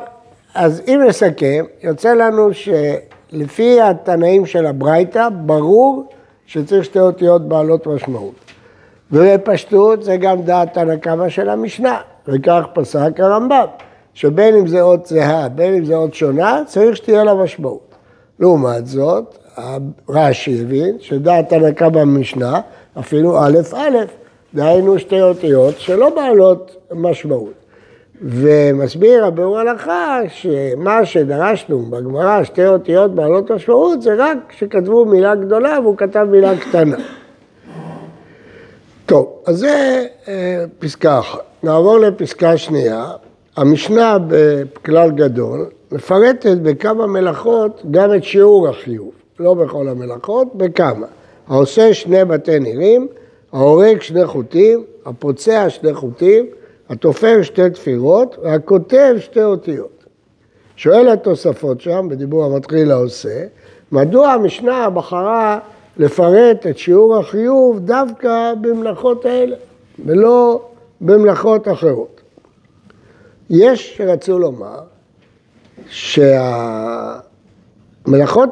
אז 0.56 0.82
אם 0.88 1.02
נסכם, 1.08 1.66
יוצא 1.84 2.14
לנו 2.14 2.50
שלפי 2.54 3.82
התנאים 3.82 4.46
של 4.46 4.66
הברייתא, 4.66 5.30
ברור 5.30 6.06
שצריך 6.46 6.86
שתי 6.86 7.00
אותיות 7.00 7.48
בעלות 7.48 7.88
משמעות. 7.88 8.34
ובפשטות 9.12 10.04
זה 10.04 10.18
גם 10.18 10.42
דעת 10.42 10.74
תנא 10.74 10.96
קמא 10.96 11.30
של 11.30 11.50
המשנה, 11.50 12.02
וכך 12.28 12.64
פסק 12.74 13.20
הרמב"ם, 13.20 13.66
שבין 14.14 14.56
אם 14.56 14.68
זה 14.68 14.82
אות 14.82 15.06
זהה, 15.06 15.50
בין 15.50 15.74
אם 15.74 15.86
זה 15.86 15.96
אות 15.96 16.14
שונה, 16.14 16.62
צריך 16.66 16.96
שתהיה 16.96 17.24
לה 17.24 17.34
משמעות. 17.34 17.96
לעומת 18.40 18.88
זאת, 18.88 19.38
רש"י 20.10 20.62
הבין 20.62 20.98
שדעת 21.00 21.50
תנא 21.50 21.72
קמא 21.72 21.90
במשנה, 21.90 22.62
אפילו 23.00 23.40
א' 23.40 23.58
א', 23.76 23.98
דהיינו 24.54 25.00
שתי 25.00 25.22
אותיות 25.22 25.80
שלא 25.80 26.10
בעלות 26.16 26.76
משמעות. 26.92 27.61
ומסביר 28.22 29.26
הביאור 29.26 29.60
הלכה 29.60 30.20
שמה 30.28 31.06
שדרשנו 31.06 31.80
בגמרא, 31.80 32.44
שתי 32.44 32.68
אותיות 32.68 33.16
בעלות 33.16 33.52
משמעות, 33.52 34.02
זה 34.02 34.14
רק 34.18 34.38
כשכתבו 34.50 35.06
מילה 35.06 35.36
גדולה 35.36 35.80
והוא 35.84 35.98
כתב 35.98 36.28
מילה 36.32 36.58
קטנה. 36.58 36.98
טוב, 39.06 39.34
אז 39.46 39.58
זה 39.58 40.06
אה, 40.28 40.66
פסקה 40.80 41.20
אחת. 41.20 41.40
נעבור 41.64 41.98
לפסקה 42.00 42.58
שנייה. 42.58 43.06
המשנה 43.58 44.18
בכלל 44.76 45.12
גדול 45.12 45.66
מפרטת 45.92 46.58
בכמה 46.58 47.08
מלאכות 47.08 47.82
גם 47.92 48.16
את 48.16 48.24
שיעור 48.24 48.68
החיוב. 48.68 49.12
לא 49.40 49.54
בכל 49.54 49.88
המלאכות, 49.88 50.48
בכמה. 50.56 51.08
העושה 51.48 51.94
שני 51.94 52.26
בתי 52.26 52.60
נירים, 52.60 53.08
ההורג 53.54 54.02
שני 54.02 54.26
חוטים, 54.26 54.84
הפוצע 55.06 55.70
שני 55.70 55.94
חוטים, 55.94 56.46
התופר 56.92 57.42
שתי 57.42 57.70
תפירות 57.70 58.38
והכותב 58.44 59.16
שתי 59.20 59.44
אותיות. 59.44 60.06
שואל 60.76 61.10
התוספות 61.10 61.82
שם, 61.82 62.08
בדיבור 62.10 62.46
המתחיל 62.46 62.92
העושה, 62.92 63.44
מדוע 63.92 64.28
המשנה 64.28 64.90
בחרה 64.90 65.60
לפרט 65.98 66.68
את 66.68 66.78
שיעור 66.78 67.18
החיוב 67.18 67.80
דווקא 67.80 68.54
במלאכות 68.62 69.26
האלה, 69.26 69.56
ולא 70.06 70.62
במלאכות 71.02 71.68
אחרות. 71.68 72.22
יש 73.50 73.98
שרצו 73.98 74.40
לומר 74.40 74.80
שהמלאכות 75.90 76.96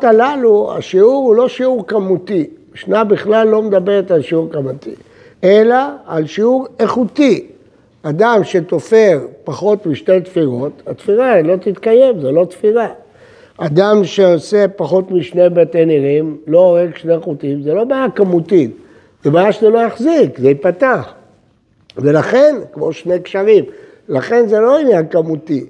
הללו, 0.03 0.73
השיעור 0.77 1.25
הוא 1.25 1.35
לא 1.35 1.47
שיעור 1.47 1.87
כמותי, 1.87 2.49
משנה 2.73 3.03
בכלל 3.03 3.47
לא 3.47 3.61
מדברת 3.61 4.11
על 4.11 4.21
שיעור 4.21 4.49
כמותי, 4.51 4.95
אלא 5.43 5.77
על 6.05 6.27
שיעור 6.27 6.67
איכותי. 6.79 7.58
אדם 8.03 8.43
שתופר 8.43 9.19
פחות 9.43 9.85
משתי 9.85 10.21
תפירות, 10.21 10.81
התפירה 10.87 11.41
לא 11.41 11.55
תתקיים, 11.55 12.21
זו 12.21 12.31
לא 12.31 12.45
תפירה. 12.45 12.87
אדם 13.57 14.03
שעושה 14.03 14.67
פחות 14.67 15.11
משני 15.11 15.49
בתי 15.49 15.85
נירים, 15.85 16.37
לא 16.47 16.59
הורג 16.59 16.95
שני 16.95 17.19
חוטים, 17.19 17.61
זה 17.61 17.73
לא 17.73 17.83
בעיה 17.83 18.09
כמותית, 18.15 18.71
זה 19.23 19.31
בעיה 19.31 19.51
שזה 19.51 19.69
לא 19.69 19.79
יחזיק, 19.79 20.39
זה 20.39 20.47
ייפתח. 20.47 21.13
ולכן, 21.97 22.55
כמו 22.73 22.93
שני 22.93 23.19
קשרים, 23.19 23.65
לכן 24.09 24.47
זה 24.47 24.59
לא 24.59 24.79
עניין 24.79 25.07
כמותי. 25.07 25.65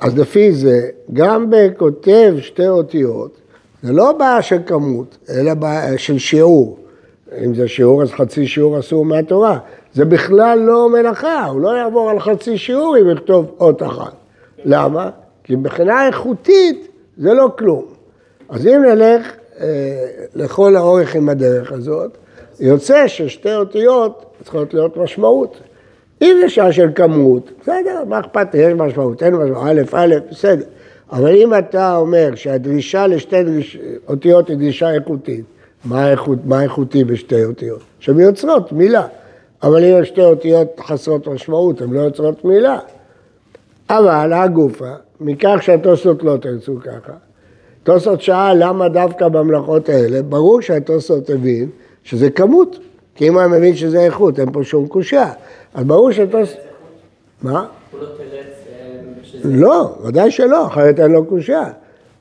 אז 0.00 0.18
לפי 0.18 0.52
זה, 0.52 0.80
גם 1.12 1.50
בכותב 1.50 2.34
שתי 2.40 2.68
אותיות, 2.68 3.36
זה 3.82 3.92
לא 3.92 4.12
בעיה 4.12 4.42
של 4.42 4.58
כמות, 4.66 5.18
אלא 5.30 5.54
בעיה 5.54 5.98
של 5.98 6.18
שיעור. 6.18 6.78
אם 7.44 7.54
זה 7.54 7.68
שיעור, 7.68 8.02
אז 8.02 8.10
חצי 8.10 8.46
שיעור 8.46 8.78
אסור 8.78 9.04
מהתורה. 9.04 9.58
זה 9.94 10.04
בכלל 10.04 10.58
לא 10.58 10.88
מלאכה, 10.88 11.46
הוא 11.46 11.60
לא 11.60 11.76
יעבור 11.76 12.10
על 12.10 12.20
חצי 12.20 12.58
שיעור 12.58 12.96
אם 12.98 13.10
יכתוב 13.10 13.54
אות 13.60 13.82
אחת. 13.82 14.12
למה? 14.64 15.10
כי 15.44 15.56
מבחינה 15.56 16.06
איכותית 16.06 16.88
זה 17.18 17.34
לא 17.34 17.50
כלום. 17.58 17.84
אז 18.48 18.66
אם 18.66 18.82
נלך 18.82 19.32
אה, 19.60 19.66
לכל 20.34 20.76
האורך 20.76 21.14
עם 21.14 21.28
הדרך 21.28 21.72
הזאת, 21.72 22.10
יוצא 22.60 23.08
ששתי 23.08 23.54
אותיות 23.54 24.24
צריכות 24.42 24.74
להיות 24.74 24.96
משמעות. 24.96 25.60
אם 26.22 26.36
זה 26.42 26.48
שעה 26.48 26.72
של 26.72 26.88
כמות, 26.94 27.50
בסדר, 27.60 28.04
מה 28.08 28.20
אכפת 28.20 28.54
לי, 28.54 28.60
יש 28.60 28.72
משמעות, 28.72 29.22
אין 29.22 29.34
משמעות, 29.34 29.66
א', 29.66 29.82
א', 29.92 30.14
בסדר. 30.30 30.64
אבל 31.12 31.36
אם 31.36 31.54
אתה 31.54 31.96
אומר 31.96 32.30
שהדרישה 32.34 33.06
לשתי 33.06 33.42
דריש... 33.42 33.78
אותיות 34.08 34.48
היא 34.48 34.56
דרישה 34.56 34.94
איכותית, 34.94 35.44
מה, 35.84 36.10
איכות, 36.10 36.38
מה 36.44 36.62
איכותי 36.62 37.04
בשתי 37.04 37.44
אותיות? 37.44 37.80
שהן 38.00 38.20
יוצרות 38.20 38.72
מילה. 38.72 39.06
אבל 39.62 39.84
אם 39.84 40.04
שתי 40.04 40.22
אותיות 40.22 40.80
חסרות 40.80 41.26
משמעות, 41.26 41.80
הן 41.80 41.90
לא 41.90 42.00
יוצרות 42.00 42.44
מילה. 42.44 42.78
אבל 43.90 44.32
הגופה, 44.32 44.92
מכך 45.20 45.58
שהתוספות 45.60 46.22
לא 46.22 46.36
תרצו 46.36 46.76
ככה, 46.80 47.12
תוספות 47.82 48.20
שאל 48.20 48.56
למה 48.58 48.88
דווקא 48.88 49.28
במלאכות 49.28 49.88
האלה, 49.88 50.22
ברור 50.22 50.60
שהתוספות 50.60 51.30
הבין 51.30 51.68
שזה 52.04 52.30
כמות, 52.30 52.78
כי 53.14 53.28
אם 53.28 53.38
היה 53.38 53.48
מבין 53.48 53.76
שזה 53.76 54.00
איכות, 54.00 54.40
אין 54.40 54.52
פה 54.52 54.64
שום 54.64 54.86
קושייה. 54.86 55.32
אז 55.74 55.84
ברור 55.84 56.12
שתוספות... 56.12 56.60
מה? 57.42 57.66
הוא 57.90 58.00
לא 58.00 58.06
תרץ. 58.06 58.50
לא, 59.44 59.94
ודאי 60.04 60.30
שלא, 60.30 60.66
אחרת 60.66 61.00
אין 61.00 61.10
לו 61.10 61.24
קושייה. 61.24 61.64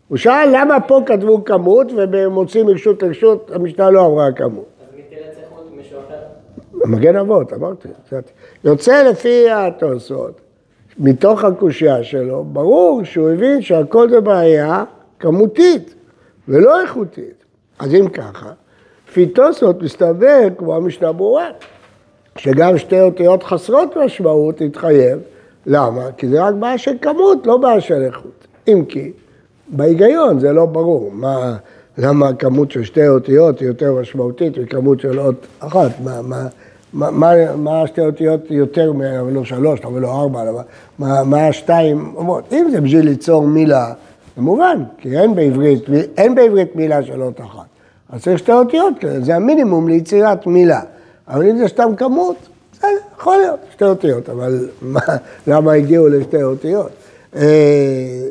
הוא 0.07 0.17
שאל 0.17 0.49
למה 0.51 0.79
פה 0.79 1.01
כתבו 1.05 1.43
כמות 1.43 1.87
ובמוצאים 1.97 2.65
מרשות 2.65 3.03
לרשות 3.03 3.51
המשנה 3.53 3.89
לא 3.89 4.05
עברה 4.05 4.31
כמות. 4.31 4.65
אז 4.81 4.95
מי 4.95 5.01
תרץ 5.09 5.37
איכות? 5.43 5.69
מישהו 5.75 5.99
אחר? 6.07 6.78
מגן 6.89 7.15
אבות, 7.15 7.53
אמרתי. 7.53 7.87
יוצא 8.63 9.03
לפי 9.03 9.49
התוספות, 9.49 10.41
מתוך 10.99 11.43
הקושייה 11.43 12.03
שלו, 12.03 12.43
ברור 12.43 13.03
שהוא 13.03 13.29
הבין 13.29 13.61
שהכל 13.61 14.09
זה 14.09 14.21
בעיה 14.21 14.83
כמותית 15.19 15.95
ולא 16.47 16.81
איכותית. 16.81 17.45
אז 17.79 17.93
אם 17.93 18.07
ככה, 18.09 18.51
לפי 19.09 19.25
תוספות 19.25 19.81
מסתבר, 19.81 20.47
כמו 20.57 20.75
המשנה 20.75 21.11
ברורה, 21.11 21.49
שגם 22.37 22.77
שתי 22.77 23.01
אותיות 23.01 23.43
חסרות 23.43 23.97
משמעות 23.97 24.61
יתחייב. 24.61 25.19
למה? 25.65 26.11
כי 26.17 26.27
זה 26.27 26.43
רק 26.43 26.53
בעיה 26.53 26.77
של 26.77 26.91
כמות, 27.01 27.47
לא 27.47 27.57
בעיה 27.57 27.81
של 27.81 28.01
איכות. 28.01 28.47
אם 28.67 28.85
כי, 28.89 29.11
בהיגיון 29.67 30.39
זה 30.39 30.53
לא 30.53 30.65
ברור. 30.65 31.11
מה, 31.11 31.57
למה 31.97 32.27
הכמות 32.29 32.71
של 32.71 32.83
שתי 32.83 33.07
אותיות 33.07 33.59
היא 33.59 33.67
יותר 33.67 33.93
משמעותית 33.93 34.57
מכמות 34.57 34.99
של 34.99 35.19
אות 35.19 35.47
אחת? 35.59 35.91
מה, 36.03 36.21
מה, 36.21 36.47
מה, 36.93 37.11
מה, 37.11 37.55
מה 37.55 37.81
השתי 37.81 38.01
אותיות 38.01 38.51
יותר 38.51 38.93
מלא 38.93 39.43
שלוש, 39.43 39.79
אבל 39.79 40.01
לא 40.01 40.21
ארבע, 40.21 40.43
למה, 40.43 40.61
מה, 40.99 41.23
מה 41.23 41.47
השתיים 41.47 42.13
אומרות? 42.15 42.53
אם 42.53 42.67
זה 42.71 42.81
בשביל 42.81 43.05
ליצור 43.05 43.47
מילה, 43.47 43.93
זה 44.35 44.41
מובן, 44.41 44.83
כי 44.97 45.19
אין 45.19 45.35
בעברית, 45.35 45.83
אין 46.17 46.35
בעברית 46.35 46.75
מילה 46.75 47.03
של 47.03 47.21
אות 47.21 47.41
אחת. 47.41 47.65
אז 48.09 48.23
צריך 48.23 48.39
שתי 48.39 48.51
אותיות, 48.51 48.93
זה 49.21 49.35
המינימום 49.35 49.87
ליצירת 49.87 50.47
מילה. 50.47 50.81
אבל 51.27 51.49
אם 51.49 51.57
זה 51.57 51.67
סתם 51.67 51.95
כמות, 51.97 52.35
בסדר, 52.73 52.89
יכול 53.19 53.37
להיות, 53.37 53.59
שתי 53.71 53.85
אותיות, 53.85 54.29
אבל 54.29 54.69
מה, 54.81 54.99
למה 55.47 55.73
הגיעו 55.73 56.07
לשתי 56.07 56.43
אותיות? 56.43 56.91
אה, 57.35 58.27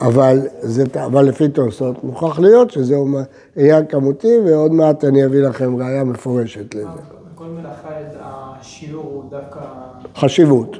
אבל, 0.00 0.40
זה, 0.60 0.84
אבל 1.04 1.24
לפי 1.24 1.48
תוספות 1.48 2.04
מוכרח 2.04 2.38
להיות 2.38 2.70
שזה 2.70 2.96
עניין 3.56 3.86
כמותי, 3.86 4.38
ועוד 4.44 4.72
מעט 4.72 5.04
אני 5.04 5.24
אביא 5.24 5.40
לכם 5.40 5.76
ראייה 5.76 6.04
מפורשת 6.04 6.74
לזה. 6.74 7.15
מלאכה 7.48 7.88
השיעור 8.20 9.04
הוא 9.04 9.30
דווקא... 9.30 9.60
חשיבות. 10.16 10.76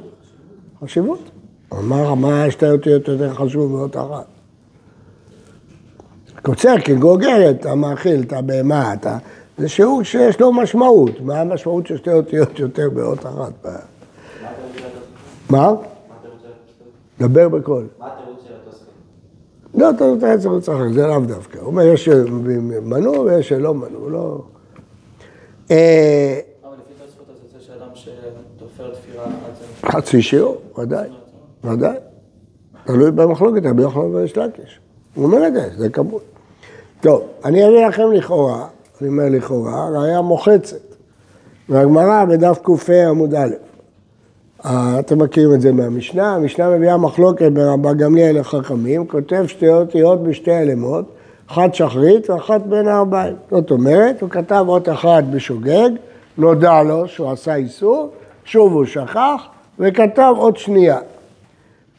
חשיבות. 0.83 1.19
אבל 1.71 1.83
מה, 1.83 2.15
מה 2.15 2.51
שתי 2.51 2.69
אותיות 2.69 3.07
יותר 3.07 3.33
חשוב 3.33 3.71
מאות 3.71 3.97
אחת? 3.97 4.25
קוצר 6.41 6.75
כגוגרת, 6.85 7.59
אתה 7.59 7.75
מאכיל 7.75 8.21
את 8.21 8.33
הבהמה, 8.33 8.93
אתה... 8.93 9.17
זה 9.57 9.69
שיעור 9.69 10.03
שיש 10.03 10.41
לו 10.41 10.53
משמעות. 10.53 11.21
מה 11.21 11.41
המשמעות 11.41 11.87
של 11.87 11.97
שתי 11.97 12.11
אותיות 12.11 12.59
יותר 12.59 12.89
מאות 12.89 13.19
אחת? 13.19 13.65
מה? 15.49 15.71
דבר 17.19 17.49
בקול. 17.49 17.87
מה 17.99 18.07
התירוץ 18.07 18.39
של 18.47 18.53
התוספות? 18.53 18.87
לא, 19.75 19.89
אתה 19.89 20.05
אתה 20.17 20.37
צריך 20.41 20.53
לצחק, 20.53 20.93
זה 20.93 21.07
לאו 21.07 21.19
דווקא. 21.19 21.57
הוא 21.57 21.67
אומר, 21.67 21.83
יש 21.83 22.05
שמנעו 22.05 23.25
ויש 23.25 23.49
שלא 23.49 23.73
מנעו, 23.73 24.09
לא... 24.09 24.41
אה, 25.71 26.39
אבל 26.63 26.73
לפי 26.73 27.05
תוספות 27.05 27.25
אז 27.29 27.35
יוצא 27.43 27.65
שאדם 27.65 27.89
שתופר 28.77 28.95
תפירה 28.95 29.25
אחת 29.25 29.55
זה... 29.59 29.87
חצי 29.87 30.21
שיעור, 30.21 30.57
ודאי, 30.77 31.09
ודאי. 31.63 31.97
תלוי 32.85 33.11
במחלוקת, 33.11 33.61
רבי 33.65 33.81
יוחנן 33.81 34.15
ויש 34.15 34.37
לקיש. 34.37 34.79
הוא 35.15 35.25
אומר 35.25 35.47
את 35.47 35.53
זה, 35.53 35.69
זה 35.77 35.89
כמות. 35.89 36.23
טוב, 37.01 37.23
אני 37.45 37.67
אביא 37.67 37.85
לכם 37.85 38.11
לכאורה, 38.11 38.67
אני 39.01 39.09
אומר 39.09 39.23
לכאורה, 39.29 39.89
ראיה 39.89 40.21
מוחצת. 40.21 40.77
והגמרא 41.69 42.25
בדף 42.25 42.59
ק"ה 42.63 43.09
עמוד 43.09 43.35
א'. 43.35 43.49
אה, 44.65 44.99
אתם 44.99 45.19
מכירים 45.19 45.53
את 45.53 45.61
זה 45.61 45.71
מהמשנה, 45.71 46.35
המשנה 46.35 46.69
מביאה 46.69 46.97
מחלוקת 46.97 47.51
ברבא 47.51 47.93
גמליאל 47.93 48.39
לחכמים, 48.39 49.07
כותב 49.07 49.43
שתי 49.47 49.69
אותיות 49.69 50.23
בשתי 50.23 50.51
אלמות, 50.51 51.05
אחת 51.51 51.75
שחרית 51.75 52.29
ואחת 52.29 52.61
בין 52.61 52.87
הארבעים. 52.87 53.35
זאת 53.51 53.71
אומרת, 53.71 54.21
הוא 54.21 54.29
כתב 54.29 54.65
אות 54.67 54.89
אחת 54.89 55.23
בשוגג, 55.23 55.89
נודע 56.37 56.83
לו 56.83 57.07
שהוא 57.07 57.31
עשה 57.31 57.55
איסור, 57.55 58.09
שוב 58.47 58.73
הוא 58.73 58.85
שכח, 58.85 59.47
וכתב 59.79 60.33
אות 60.37 60.57
שנייה. 60.57 60.97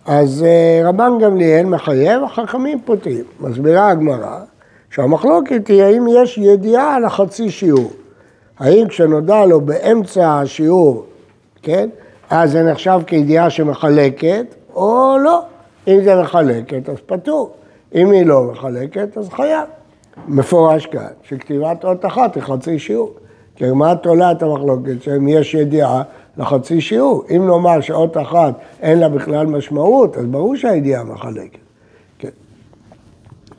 אז 0.07 0.45
אה, 0.47 0.89
רבן 0.89 1.13
גמליאל 1.21 1.67
מחייב, 1.67 2.23
החכמים 2.23 2.81
פותרים. 2.85 3.25
מסבירה 3.41 3.89
הגמרא 3.89 4.39
שהמחלוקת 4.91 5.69
היא 5.69 5.83
האם 5.83 6.07
יש 6.11 6.39
ידיעה 6.39 6.97
על 6.97 7.05
החצי 7.05 7.51
שיעור. 7.51 7.91
האם 8.59 8.89
כשנודע 8.89 9.47
לו 9.47 9.61
באמצע 9.61 10.41
השיעור, 10.41 11.07
כן, 11.63 11.89
אז 12.31 12.51
זה 12.51 12.63
נחשב 12.63 13.01
כידיעה 13.07 13.51
שמחלקת, 13.51 14.47
או 14.75 15.17
לא. 15.25 15.43
אם 15.89 16.05
זה 16.05 16.23
מחלקת, 16.23 16.89
אז 16.89 16.97
פטור. 17.07 17.51
אם 17.95 18.11
היא 18.11 18.27
לא 18.27 18.43
מחלקת, 18.43 19.19
אז 19.19 19.29
חייב. 19.29 19.65
מפורש 20.29 20.87
כאן, 20.87 21.07
שכתיבת 21.23 21.85
אות 21.85 22.05
אחת 22.05 22.35
היא 22.35 22.43
חצי 22.43 22.79
שיעור. 22.79 23.15
כי 23.57 23.65
הגמרא 23.65 23.95
תולה 23.95 24.33
את 24.33 24.43
המחלוקת 24.43 25.03
שאם 25.03 25.29
יש 25.29 25.55
ידיעה 25.55 26.03
לחצי 26.37 26.81
שיעור. 26.81 27.25
אם 27.37 27.47
נאמר 27.47 27.81
שאות 27.81 28.17
אחת 28.17 28.55
אין 28.83 28.99
לה 28.99 29.09
בכלל 29.09 29.47
משמעות, 29.47 30.17
אז 30.17 30.25
ברור 30.25 30.57
שהידיעה 30.57 31.05
מחלקת. 31.05 31.59
כן. 32.19 32.29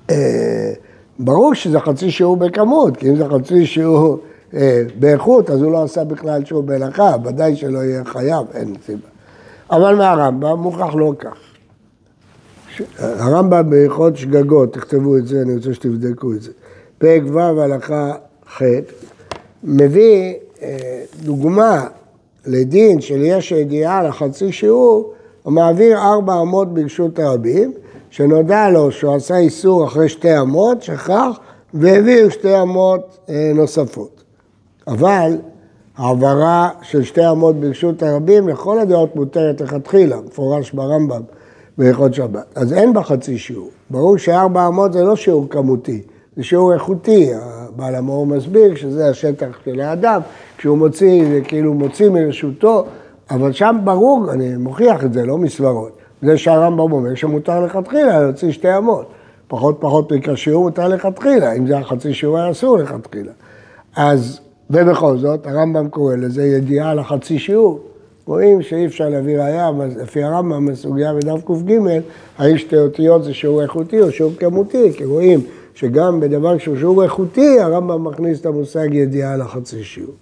אה, 0.09 0.73
ברור 1.19 1.53
שזה 1.53 1.79
חצי 1.79 2.11
שיעור 2.11 2.37
בכמות, 2.37 2.97
כי 2.97 3.09
אם 3.09 3.15
זה 3.15 3.25
חצי 3.29 3.65
שיעור 3.65 4.19
אה, 4.53 4.83
באיכות, 4.99 5.49
אז 5.49 5.61
הוא 5.61 5.71
לא 5.71 5.83
עשה 5.83 6.03
בכלל 6.03 6.45
שיעור 6.45 6.63
בהלכה, 6.63 7.15
ודאי 7.25 7.55
שלא 7.55 7.79
יהיה 7.79 8.05
חייב, 8.05 8.45
אין 8.53 8.75
סיבה. 8.85 9.07
אבל 9.71 9.95
מהרמב"ם 9.95 10.59
מוכרח 10.59 10.95
לא 10.95 11.13
כך. 11.19 11.37
הרמב"ם 12.99 13.69
בהלכות 13.69 14.17
שגגות, 14.17 14.73
תכתבו 14.73 15.17
את 15.17 15.27
זה, 15.27 15.41
אני 15.41 15.55
רוצה 15.55 15.73
שתבדקו 15.73 16.33
את 16.33 16.41
זה. 16.41 16.51
פרק 16.97 17.21
ו' 17.25 17.39
הלכה 17.39 18.13
ח', 18.49 18.61
מביא 19.63 20.33
אה, 20.61 21.01
דוגמה 21.23 21.87
לדין 22.45 23.01
של 23.01 23.21
יש 23.21 23.51
ידיעה 23.51 24.03
לחצי 24.03 24.51
שיעור, 24.51 25.13
הוא 25.43 25.53
מעביר 25.53 25.97
ארבע 25.97 26.41
אמות 26.41 26.73
ברשות 26.73 27.19
הרבים, 27.19 27.73
שנודע 28.09 28.69
לו 28.69 28.91
שהוא 28.91 29.15
עשה 29.15 29.37
איסור 29.37 29.85
אחרי 29.85 30.09
שתי 30.09 30.39
אמות, 30.39 30.83
שכח, 30.83 31.39
והעביר 31.73 32.29
שתי 32.29 32.61
אמות 32.61 33.17
אה, 33.29 33.51
נוספות. 33.55 34.23
אבל 34.87 35.37
העברה 35.97 36.69
של 36.81 37.03
שתי 37.03 37.29
אמות 37.29 37.55
ברשות 37.55 38.03
הרבים 38.03 38.47
לכל 38.47 38.79
הדעות 38.79 39.15
מותרת 39.15 39.61
לכתחילה, 39.61 40.17
מפורש 40.25 40.71
ברמב"ם 40.71 41.21
בהלכות 41.77 42.13
שבת. 42.13 42.45
אז 42.55 42.73
אין 42.73 42.93
בה 42.93 43.03
חצי 43.03 43.37
שיעור. 43.37 43.69
ברור 43.89 44.17
שארבע 44.17 44.67
אמות 44.67 44.93
זה 44.93 45.03
לא 45.03 45.15
שיעור 45.15 45.49
כמותי, 45.49 46.01
זה 46.37 46.43
שיעור 46.43 46.73
איכותי. 46.73 47.29
בעל 47.79 47.95
המאור 47.95 48.25
מסביר 48.25 48.75
שזה 48.75 49.09
השטח 49.09 49.59
של 49.65 49.79
האדם, 49.79 50.21
כשהוא 50.57 50.77
מוציא, 50.77 51.23
זה 51.25 51.41
כאילו 51.43 51.73
מוציא 51.73 52.09
מרשותו, 52.09 52.85
אבל 53.31 53.51
שם 53.51 53.77
ברור, 53.83 54.31
אני 54.31 54.57
מוכיח 54.57 55.03
את 55.03 55.13
זה, 55.13 55.25
לא 55.25 55.37
מסברות. 55.37 55.91
זה 56.21 56.37
שהרמב"ם 56.37 56.91
אומר 56.91 57.15
שמותר 57.15 57.65
לכתחילה 57.65 58.21
להוציא 58.21 58.51
שתי 58.51 58.77
אמות. 58.77 59.05
פחות 59.47 59.77
פחות 59.79 60.11
מכר 60.11 60.35
שיעור 60.35 60.63
מותר 60.63 60.87
לכתחילה, 60.87 61.53
אם 61.53 61.67
זה 61.67 61.73
היה 61.73 61.83
חצי 61.83 62.13
שיעור 62.13 62.37
היה 62.37 62.51
אסור 62.51 62.77
לכתחילה. 62.77 63.31
אז, 63.95 64.39
ובכל 64.69 65.17
זאת, 65.17 65.47
הרמב"ם 65.47 65.89
קורא 65.89 66.15
לזה 66.15 66.43
ידיעה 66.43 66.91
על 66.91 66.99
החצי 66.99 67.39
שיעור. 67.39 67.79
רואים 68.25 68.61
שאי 68.61 68.85
אפשר 68.85 69.09
להביא 69.09 69.37
ראייה, 69.37 69.71
לפי 70.01 70.23
הרמב"ם 70.23 70.65
בסוגיה 70.65 71.13
בדף 71.13 71.45
ק"ג, 71.45 71.79
האם 72.37 72.57
שתי 72.57 72.77
אותיות 72.77 73.23
זה 73.23 73.33
שיעור 73.33 73.61
איכותי 73.61 74.01
או 74.01 74.11
שיעור 74.11 74.31
כמותי, 74.39 74.93
כי 74.93 75.05
רואים 75.05 75.39
שגם 75.79 76.19
בדבר 76.19 76.57
שהוא 76.57 76.77
שיעור 76.77 77.03
איכותי, 77.03 77.59
הרמב"ם 77.59 78.03
מכניס 78.03 78.41
את 78.41 78.45
המושג 78.45 78.87
ידיעה 78.93 79.33
על 79.33 79.41
החצי 79.41 79.83
שיעור. 79.83 80.13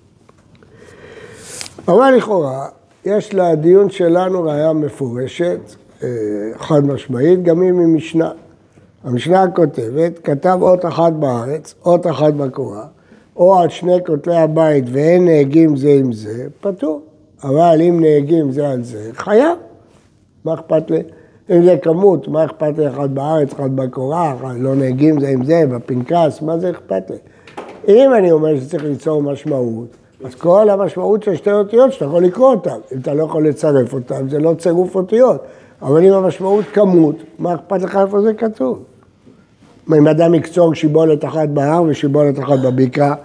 אבל 1.87 2.13
לכאורה, 2.17 2.67
יש 3.05 3.33
לדיון 3.33 3.89
שלנו 3.89 4.43
ראייה 4.43 4.73
מפורשת, 4.73 5.59
אה, 6.03 6.09
חד 6.57 6.85
משמעית, 6.85 7.43
גם 7.43 7.61
היא 7.61 7.71
ממשנה. 7.71 8.31
המשנה 9.03 9.45
כותבת, 9.55 10.19
כתב 10.23 10.57
אות 10.61 10.85
אחת 10.85 11.13
בארץ, 11.13 11.75
אות 11.85 12.07
אחת 12.07 12.33
בקורה, 12.33 12.85
או 13.35 13.59
על 13.59 13.69
שני 13.69 13.97
כותלי 14.05 14.37
הבית 14.37 14.85
ואין 14.91 15.25
נהגים 15.25 15.77
זה 15.77 15.89
עם 15.89 16.13
זה, 16.13 16.47
פטור. 16.61 17.01
אבל 17.43 17.81
אם 17.81 17.99
נהגים 18.01 18.51
זה 18.51 18.69
על 18.69 18.83
זה, 18.83 19.09
חייב. 19.13 19.57
מה 20.45 20.53
אכפת 20.53 20.91
לי? 20.91 21.03
אם 21.49 21.63
זה 21.63 21.77
כמות, 21.81 22.27
מה 22.27 22.45
אכפת 22.45 22.77
לי 22.77 22.87
אחד 22.87 23.15
בארץ, 23.15 23.53
אחד 23.53 23.75
בקורה, 23.75 24.35
אחד 24.39 24.55
לא 24.57 24.75
נהגים 24.75 25.19
זה 25.19 25.27
עם 25.27 25.45
זה, 25.45 25.63
בפנקס, 25.67 26.41
מה 26.41 26.59
זה 26.59 26.69
אכפת 26.69 27.03
לי? 27.09 27.17
אם 27.87 28.13
אני 28.13 28.31
אומר 28.31 28.59
שצריך 28.59 28.83
ליצור 28.83 29.21
משמעות, 29.21 29.87
אז 30.25 30.35
כל 30.35 30.69
המשמעות 30.69 31.23
של 31.23 31.35
שתי 31.35 31.51
אותיות 31.51 31.93
שאתה 31.93 32.05
יכול 32.05 32.23
לקרוא 32.23 32.49
אותן. 32.49 32.77
אם 32.93 32.99
אתה 33.01 33.13
לא 33.13 33.23
יכול 33.23 33.47
לצרף 33.47 33.93
אותן, 33.93 34.29
זה 34.29 34.39
לא 34.39 34.53
צירוף 34.57 34.95
אותיות. 34.95 35.41
אבל 35.81 36.05
אם 36.05 36.13
המשמעות 36.13 36.65
כמות, 36.73 37.15
מה 37.39 37.55
אכפת 37.55 37.81
לך 37.81 37.97
איפה 37.97 38.21
זה 38.21 38.33
כתוב? 38.33 38.83
אם 39.97 40.07
אדם 40.07 40.33
יקצור 40.33 40.73
שיבולת 40.73 41.25
אחת 41.25 41.49
בהר 41.49 41.83
ושיבולת 41.83 42.39
אחת 42.39 42.59
בבקעה, 42.59 43.15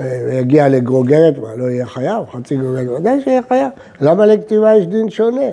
אה, 0.00 0.20
ויגיע 0.26 0.68
לגרוגרת, 0.68 1.38
מה, 1.38 1.56
לא 1.56 1.64
יהיה 1.64 1.86
חייב? 1.86 2.24
חצי 2.32 2.56
גרוגרת, 2.56 3.00
ודאי 3.00 3.20
שיהיה 3.20 3.40
חייב. 3.48 3.68
למה 4.00 4.26
לכתיבה 4.26 4.74
יש 4.76 4.86
דין 4.86 5.10
שונה? 5.10 5.50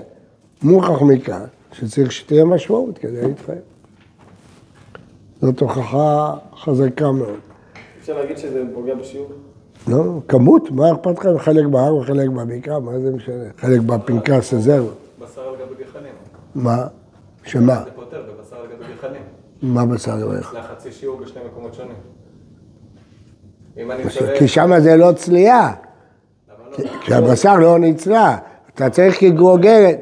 מוכח 0.63 1.01
מכאן, 1.01 1.45
שצריך 1.75 2.11
שתהיה 2.11 2.45
משמעות 2.45 2.97
כדי 2.97 3.21
להתחייב. 3.21 3.59
זאת 5.41 5.59
הוכחה 5.59 6.33
חזקה 6.55 7.11
מאוד. 7.11 7.39
אפשר 8.01 8.17
להגיד 8.17 8.38
שזה 8.38 8.63
פוגע 8.73 8.95
בשיעור? 8.95 9.31
לא, 9.88 10.21
כמות, 10.27 10.71
מה 10.71 10.91
אכפת 10.91 11.25
לך? 11.25 11.41
חלק 11.41 11.65
בהר 11.65 11.95
וחלק 11.95 12.29
בבקעה, 12.29 12.79
מה 12.79 12.99
זה 12.99 13.11
משנה? 13.11 13.43
חלק 13.57 13.79
בפנקס 13.79 14.53
הזה. 14.53 14.79
בשר 15.19 15.41
על 15.41 15.55
גבי 15.55 15.83
גחלים. 15.83 16.13
מה? 16.55 16.88
שמה? 17.43 17.83
זה 17.85 17.91
פותר 17.95 18.23
בבשר 18.23 18.55
על 18.55 18.67
גבי 18.67 18.93
גחלים. 18.97 19.21
מה 19.61 19.85
בשר 19.85 20.15
לברך? 20.15 20.53
לחצי 20.53 20.91
שיעור 20.91 21.19
בשני 21.19 21.41
מקומות 21.51 21.73
שונים. 21.73 21.95
אם 23.77 23.91
אני 23.91 24.03
צודק... 24.09 24.33
כי 24.39 24.47
שם 24.47 24.79
זה 24.79 24.95
לא 24.95 25.11
צלייה. 25.11 25.73
כשהבשר 27.01 27.59
לא 27.59 27.79
נצלה, 27.79 28.38
אתה 28.73 28.89
צריך 28.89 29.19
כגרוגרת, 29.19 29.99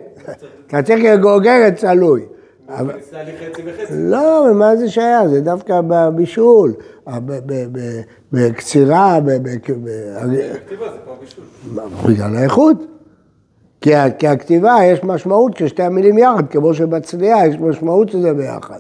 אתה 0.73 0.81
צריך 0.83 0.99
כגרוגרת 1.03 1.75
צלוי. 1.75 2.25
אבל-. 2.69 2.93
לא, 3.91 4.45
אבל 4.45 4.51
מה 4.51 4.75
זה 4.75 4.89
שייך? 4.89 5.27
זה 5.29 5.41
דווקא 5.41 5.81
בבישול, 5.87 6.73
ב- 7.07 7.67
בקצירה, 8.31 9.19
ב- 9.19 9.25
ב- 9.25 9.47
ב- 9.83 10.53
כתיבה 10.65 10.85
זה 10.91 10.97
כמו 11.05 11.13
בישול. 11.21 12.13
בגלל 12.13 12.35
האיכות. 12.35 12.77
כי, 13.81 13.91
כי 14.19 14.27
הכתיבה 14.27 14.77
יש 14.83 15.03
משמעות 15.03 15.57
של 15.57 15.67
שתי 15.67 15.83
המילים 15.83 16.17
יחד, 16.17 16.43
כמו 16.49 16.73
שבצליעה 16.73 17.47
יש 17.47 17.55
משמעות 17.59 18.09
שזה 18.09 18.33
ביחד. 18.33 18.79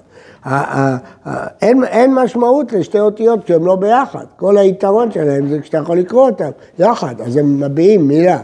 אין, 1.61 1.83
אין 1.83 2.15
משמעות 2.15 2.73
לשתי 2.73 2.99
אותיות 2.99 3.43
כשהן 3.43 3.63
לא 3.63 3.75
ביחד. 3.75 4.25
כל 4.35 4.57
היתרון 4.57 5.11
שלהם 5.11 5.47
זה 5.47 5.59
כשאתה 5.59 5.77
יכול 5.77 5.97
לקרוא 5.97 6.29
אותן 6.29 6.49
יחד, 6.79 7.21
אז 7.21 7.37
הם 7.37 7.59
מביעים 7.59 8.07
מילה. 8.07 8.39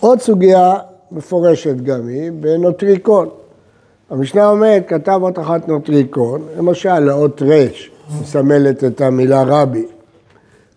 עוד 0.00 0.20
סוגיה 0.20 0.74
מפורשת 1.14 1.76
גם 1.76 2.08
היא 2.08 2.30
בנוטריקון. 2.40 3.28
המשנה 4.10 4.48
אומרת, 4.48 4.88
כתב 4.88 5.18
אות 5.22 5.38
אחת 5.38 5.68
נוטריקון, 5.68 6.42
למשל 6.58 6.98
לאות 6.98 7.42
ר', 7.42 7.66
מסמלת 8.20 8.84
את 8.84 9.00
המילה 9.00 9.42
רבי. 9.46 9.86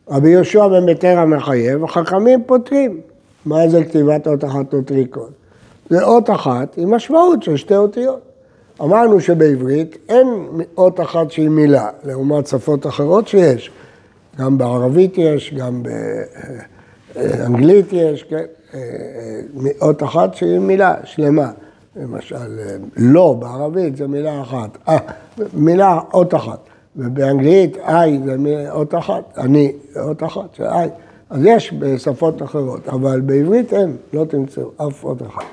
רבי 0.09 0.29
יהושע 0.29 0.67
בן 0.67 0.85
בטרה 0.85 1.25
מחייב, 1.25 1.83
החכמים 1.83 2.43
פותרים. 2.45 3.01
מה 3.45 3.69
זה 3.69 3.83
כתיבת 3.83 4.27
אות 4.27 4.43
אחת 4.43 4.73
נוטריקון? 4.73 5.29
זה 5.89 6.03
אות 6.03 6.29
אחת 6.29 6.77
עם 6.77 6.93
משמעות 6.93 7.43
של 7.43 7.57
שתי 7.57 7.75
אותיות. 7.75 8.19
אמרנו 8.81 9.19
שבעברית 9.21 9.97
אין 10.09 10.27
אות 10.77 10.99
אחת 10.99 11.31
שהיא 11.31 11.49
מילה, 11.49 11.89
לעומת 12.03 12.47
שפות 12.47 12.87
אחרות 12.87 13.27
שיש. 13.27 13.71
גם 14.39 14.57
בערבית 14.57 15.17
יש, 15.17 15.53
גם 15.53 15.83
באנגלית 17.15 17.93
יש, 17.93 18.23
כן? 18.23 18.45
אות 19.81 20.03
אחת 20.03 20.35
שהיא 20.35 20.59
מילה 20.59 20.95
שלמה. 21.03 21.51
למשל, 21.95 22.59
לא 22.97 23.35
בערבית 23.39 23.97
זה 23.97 24.07
מילה 24.07 24.41
אחת. 24.41 24.77
אה, 24.89 24.97
מילה 25.53 25.99
אות 26.13 26.35
אחת. 26.35 26.59
ובאנגלית 26.95 27.77
איי 27.77 28.19
זה 28.25 28.35
אות 28.71 28.95
אחת. 28.95 29.37
אני 29.37 29.71
אות 29.99 30.23
אחת 30.23 30.55
של 30.55 30.63
איי. 30.63 30.89
אז 31.29 31.39
יש 31.45 31.73
בשפות 31.73 32.41
אחרות, 32.41 32.87
אבל 32.87 33.21
בעברית 33.21 33.73
אין, 33.73 33.97
לא 34.13 34.25
תמצאו 34.25 34.71
אף 34.77 35.03
אות 35.03 35.21
אחת. 35.21 35.43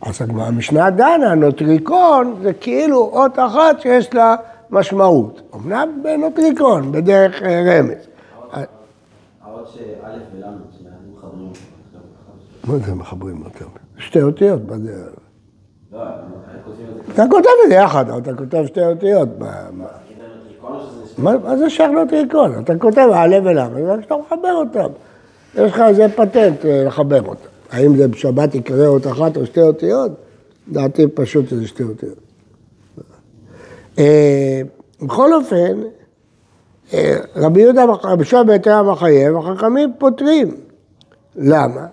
אז 0.00 0.20
המשנה 0.28 0.90
דנה, 0.90 1.34
נוטריקון 1.34 2.34
זה 2.42 2.52
כאילו 2.52 3.10
אות 3.12 3.38
אחת 3.38 3.80
שיש 3.80 4.14
לה 4.14 4.36
משמעות. 4.70 5.40
אמנם 5.54 6.00
בנוטריקון, 6.02 6.92
בדרך 6.92 7.42
אה, 7.42 7.62
רמז. 7.66 8.06
האות 9.42 9.68
שא' 9.68 9.80
ול' 10.34 10.44
שמחברים 10.78 11.48
אותם. 11.48 11.75
מה 12.66 12.78
זה 12.86 12.94
מחברים 12.94 13.42
אותם? 13.44 13.64
שתי 13.98 14.22
אותיות 14.22 14.62
בדרך. 14.62 15.14
לא, 15.92 15.98
זה? 16.76 17.12
אתה 17.14 17.24
כותב 17.30 17.48
את 17.64 17.68
זה 17.68 17.74
יחד, 17.74 18.10
אתה 18.10 18.34
כותב 18.34 18.62
שתי 18.66 18.84
אותיות. 18.84 19.28
מה- 21.18 21.56
זה 21.58 21.70
שייך 21.70 21.90
נוטריקון? 21.90 22.60
אתה 22.64 22.78
כותב 22.78 23.08
א' 23.14 23.36
ול', 23.44 23.58
רק 23.58 24.00
שאתה 24.02 24.14
מחבר 24.26 24.52
אותם. 24.54 24.88
יש 25.54 25.72
לך 25.72 25.80
איזה 25.80 26.06
פטנט 26.16 26.64
אה, 26.64 26.84
לחבר 26.84 27.22
אותם. 27.26 27.48
האם 27.70 27.96
זה 27.96 28.08
בשבת 28.08 28.54
יקרא 28.54 28.86
אות 28.86 29.06
אחת 29.06 29.36
או 29.36 29.46
שתי 29.46 29.60
אותיות? 29.60 30.12
לדעתי 30.68 31.06
פשוט 31.14 31.48
שזה 31.48 31.66
שתי 31.66 31.82
אותיות. 31.82 32.18
אה, 33.98 34.60
בכל 35.02 35.34
אופן, 35.34 35.80
אה, 36.94 37.16
רבי 37.36 37.60
יהודה, 37.60 37.84
רבי 38.04 38.24
שועה 38.24 38.44
ביתר 38.44 38.72
המחייב, 38.74 39.36
החכמים 39.36 39.92
פותרים. 39.98 40.54
למה? 41.36 41.86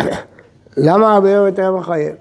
למה 0.86 1.16
רבי 1.16 1.28
יהודה 1.28 1.50
ביתר 1.50 1.66
המחייב? 1.66 2.14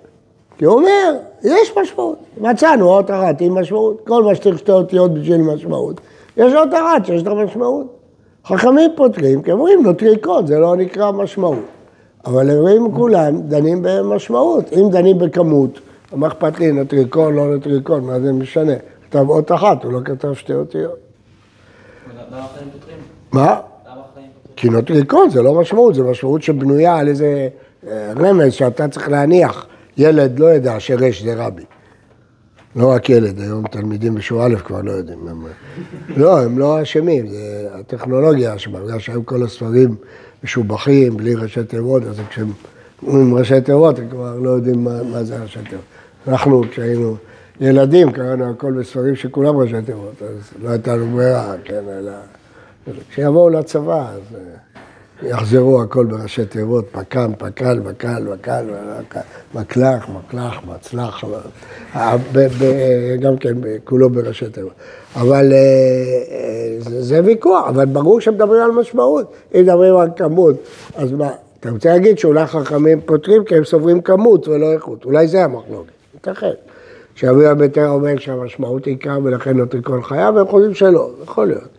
כי 0.57 0.65
הוא 0.65 0.75
אומר, 0.75 1.15
יש 1.43 1.77
משמעות. 1.81 2.17
מצאנו 2.37 2.89
אות 2.89 3.11
אחת 3.11 3.41
עם 3.41 3.57
משמעות. 3.57 4.01
כל 4.07 4.23
מה 4.23 4.35
שצריך 4.35 4.57
שתי 4.57 4.71
אותיות 4.71 5.13
בשביל 5.13 5.41
משמעות. 5.41 6.01
יש 6.37 6.53
אות 6.53 6.69
אחת 6.73 7.05
שיש 7.05 7.23
לה 7.23 7.33
משמעות. 7.33 7.87
חכמים 8.45 8.91
פותרים, 8.95 9.41
כי 9.41 9.51
אומרים 9.51 9.83
נוטריקון, 9.83 10.47
זה 10.47 10.59
לא 10.59 10.75
נקרא 10.75 11.11
משמעות. 11.11 11.65
אבל 12.25 12.49
הם 12.49 12.57
רואים 12.57 12.91
כולם 12.95 13.41
דנים 13.41 13.79
במשמעות. 13.81 14.73
אם 14.73 14.89
דנים 14.91 15.19
בכמות, 15.19 15.79
מה 16.13 16.27
אכפת 16.27 16.59
לי, 16.59 16.71
נוטריקון, 16.71 17.35
לא 17.35 17.53
נוטריקון, 17.53 18.03
מה 18.03 18.19
זה 18.19 18.33
משנה? 18.33 18.73
כתב 19.09 19.29
אות 19.29 19.51
אחת, 19.51 19.83
הוא 19.83 19.93
לא 19.93 19.99
כתב 20.05 20.33
שתי 20.33 20.53
אותיות. 20.53 20.95
למה 22.31 22.45
החיים 22.45 22.69
פותרים? 22.73 22.97
מה? 23.31 23.41
למה 23.41 23.55
החיים 23.85 24.27
פותרים? 24.43 24.55
כי 24.55 24.69
נוטריקון 24.69 25.29
זה 25.29 25.41
לא 25.41 25.53
משמעות, 25.53 25.95
זה 25.95 26.03
משמעות 26.03 26.43
שבנויה 26.43 26.97
על 26.97 27.07
איזה 27.07 27.49
רמז 28.17 28.53
שאתה 28.53 28.87
צריך 28.87 29.09
להניח. 29.09 29.67
ילד 29.97 30.39
לא 30.39 30.53
ידע 30.53 30.79
שרש 30.79 31.23
זה 31.23 31.33
רבי. 31.35 31.63
לא 32.75 32.91
רק 32.91 33.09
ילד, 33.09 33.39
היום 33.39 33.67
תלמידים 33.67 34.15
בשיעור 34.15 34.45
א' 34.45 34.55
כבר 34.55 34.81
לא 34.81 34.91
יודעים. 34.91 35.27
הם, 35.27 35.45
לא, 36.17 36.41
הם 36.41 36.59
לא 36.59 36.81
אשמים, 36.81 37.27
זה 37.27 37.69
הטכנולוגיה 37.73 38.55
אשמה, 38.55 38.79
בגלל 38.79 38.99
שהיום 38.99 39.23
כל 39.23 39.43
הספרים 39.43 39.95
משובחים, 40.43 41.17
בלי 41.17 41.35
ראשי 41.35 41.63
תיבות, 41.63 42.03
אז 42.03 42.19
כשהם 42.29 42.51
אומרים 43.03 43.35
ראשי 43.35 43.61
תיבות, 43.61 43.99
הם 43.99 44.09
כבר 44.09 44.35
לא 44.35 44.49
יודעים 44.49 44.83
מה, 44.83 45.03
מה 45.03 45.23
זה 45.23 45.37
ראשי 45.37 45.59
תיבות. 45.69 45.85
אנחנו, 46.27 46.63
כשהיינו 46.71 47.15
ילדים, 47.59 48.11
קראנו 48.11 48.49
הכל 48.49 48.71
בספרים 48.71 49.15
שכולם 49.15 49.57
ראשי 49.57 49.81
תיבות, 49.85 50.21
אז 50.21 50.63
לא 50.63 50.69
הייתה 50.69 50.95
לנו 50.95 51.15
ברירה, 51.15 51.55
כן, 51.63 51.83
אלא... 51.99 52.11
כשיבואו 53.09 53.49
לצבא, 53.49 54.09
אז 54.09 54.35
אה, 54.35 54.39
יחזרו 55.23 55.81
הכל 55.81 56.05
בראשי 56.05 56.45
תיבות, 56.45 56.85
פק"ם, 56.91 57.31
פק"ל, 57.37 57.79
בק"ל, 57.79 58.23
בק"ל, 58.31 58.65
מקלח, 59.55 60.09
מקלח, 60.09 60.61
מצלח, 60.67 61.23
אה, 61.95 62.15
גם 63.19 63.37
כן 63.37 63.53
כולו 63.83 64.09
בראשי 64.09 64.49
תיבות. 64.49 64.73
אבל 65.15 65.53
אה, 65.53 65.57
אה, 65.57 66.77
זה 66.79 67.21
ויכוח, 67.23 67.67
אבל 67.67 67.85
ברור 67.85 68.21
שמדברים 68.21 68.61
על 68.61 68.71
משמעות. 68.71 69.33
אם 69.55 69.61
מדברים 69.61 69.95
על 69.95 70.09
כמות, 70.15 70.55
אז 70.95 71.11
מה, 71.11 71.29
אתה 71.59 71.69
רוצה 71.69 71.89
להגיד 71.89 72.17
שאולי 72.17 72.45
חכמים 72.45 73.01
פותרים 73.01 73.43
כי 73.43 73.55
הם 73.55 73.63
סוברים 73.63 74.01
כמות 74.01 74.47
ולא 74.47 74.73
איכות, 74.73 75.05
אולי 75.05 75.27
זה 75.27 75.43
המחלוקת, 75.43 75.91
ייתכן. 76.13 76.53
שאבי 77.15 77.45
הביתר 77.45 77.89
אומר 77.89 78.17
שהמשמעות 78.17 78.85
היא 78.85 78.93
עיקר 78.93 79.19
ולכן 79.23 79.57
נוטריקון 79.57 80.03
חייב, 80.03 80.35
והם 80.35 80.47
חושבים 80.47 80.73
שלא, 80.73 81.09
יכול 81.23 81.47
להיות, 81.47 81.69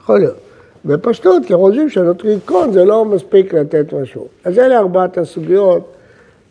יכול 0.00 0.18
להיות. 0.18 0.43
בפשטות, 0.84 1.42
כי 1.46 1.54
חושבים 1.54 1.88
שנוטריקון 1.90 2.72
זה 2.72 2.84
לא 2.84 3.04
מספיק 3.04 3.54
לתת 3.54 3.92
משהו. 3.92 4.28
אז 4.44 4.58
אלה 4.58 4.78
ארבעת 4.78 5.18
הסוגיות 5.18 5.92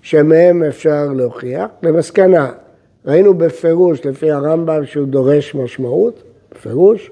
שמהם 0.02 0.64
אפשר 0.64 1.06
להוכיח. 1.16 1.66
למסקנה, 1.84 2.52
ראינו 3.06 3.34
בפירוש, 3.34 4.06
לפי 4.06 4.32
הרמב"ם, 4.32 4.86
שהוא 4.86 5.08
דורש 5.08 5.56
משמעות, 5.56 6.24
בפירוש. 6.52 7.12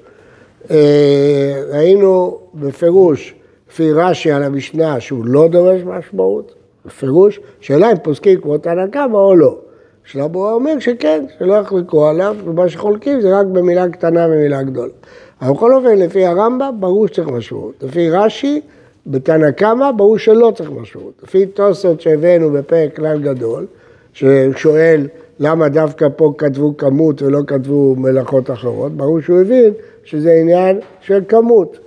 אה, 0.71 1.63
ראינו 1.69 2.39
בפירוש, 2.53 3.33
לפי 3.71 3.91
רש"י 3.91 4.31
על 4.31 4.43
המשנה, 4.43 4.99
שהוא 4.99 5.25
לא 5.25 5.47
דורש 5.47 5.81
משמעות, 5.81 6.53
בפירוש. 6.85 7.39
שאלה 7.59 7.91
אם 7.91 7.97
פוסקים 8.03 8.41
כמו 8.41 8.57
תנא 8.57 8.87
קמא 8.87 9.17
או 9.17 9.35
לא. 9.35 9.57
שלמה 10.03 10.51
אומר 10.51 10.79
שכן, 10.79 11.25
שלא 11.39 11.53
יחלקו 11.53 12.07
עליו, 12.07 12.35
ומה 12.45 12.69
שחולקים 12.69 13.21
זה 13.21 13.39
רק 13.39 13.45
במילה 13.45 13.89
קטנה 13.89 14.27
ומילה 14.27 14.63
גדולה. 14.63 14.93
אבל 15.41 15.53
בכל 15.53 15.73
אופן, 15.73 15.97
לפי 15.97 16.25
הרמב"ם, 16.25 16.75
ברור 16.79 17.07
שצריך 17.07 17.27
משמעות. 17.27 17.73
לפי 17.81 18.09
רש"י, 18.09 18.61
בתנא 19.07 19.51
קמא, 19.51 19.91
ברור 19.91 20.17
שלא 20.17 20.51
צריך 20.55 20.71
משמעות. 20.71 21.13
לפי 21.23 21.45
תוספות 21.45 22.01
שהבאנו 22.01 22.51
בפרק 22.51 22.95
כלל 22.95 23.21
גדול, 23.21 23.65
ששואל 24.13 25.07
למה 25.39 25.69
דווקא 25.69 26.07
פה 26.15 26.33
כתבו 26.37 26.77
כמות 26.77 27.21
ולא 27.21 27.39
כתבו 27.47 27.95
מלאכות 27.95 28.51
אחרות, 28.51 28.91
ברור 28.91 29.21
שהוא 29.21 29.39
הבין 29.39 29.73
שזה 30.03 30.33
עניין 30.33 30.79
של 31.01 31.21
כמות. 31.27 31.77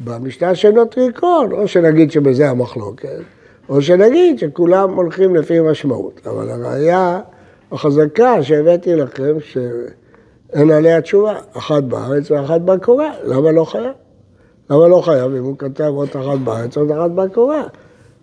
במשנה 0.00 0.54
של 0.54 0.70
נוטריקון, 0.70 1.52
או 1.52 1.68
שנגיד 1.68 2.10
שבזה 2.10 2.50
המחלוקת, 2.50 3.08
או 3.68 3.82
שנגיד 3.82 4.38
שכולם 4.38 4.94
הולכים 4.94 5.36
לפי 5.36 5.60
משמעות. 5.60 6.20
אבל 6.26 6.50
הראייה 6.50 7.20
החזקה 7.72 8.42
שהבאתי 8.42 8.94
לכם, 8.94 9.36
אין 10.52 10.70
עליה 10.70 11.00
תשובה, 11.00 11.38
אחת 11.56 11.82
בארץ 11.82 12.30
ואחת 12.30 12.60
בקורה, 12.60 13.10
למה 13.24 13.52
לא 13.52 13.64
חייב? 13.64 13.92
למה 14.70 14.88
לא 14.88 15.00
חייב 15.04 15.34
אם 15.34 15.44
הוא 15.44 15.58
כתב 15.58 15.92
אות 15.96 16.16
אחת 16.16 16.38
בארץ, 16.44 16.76
אות 16.78 16.90
אחת 16.90 17.10
בקורה? 17.10 17.62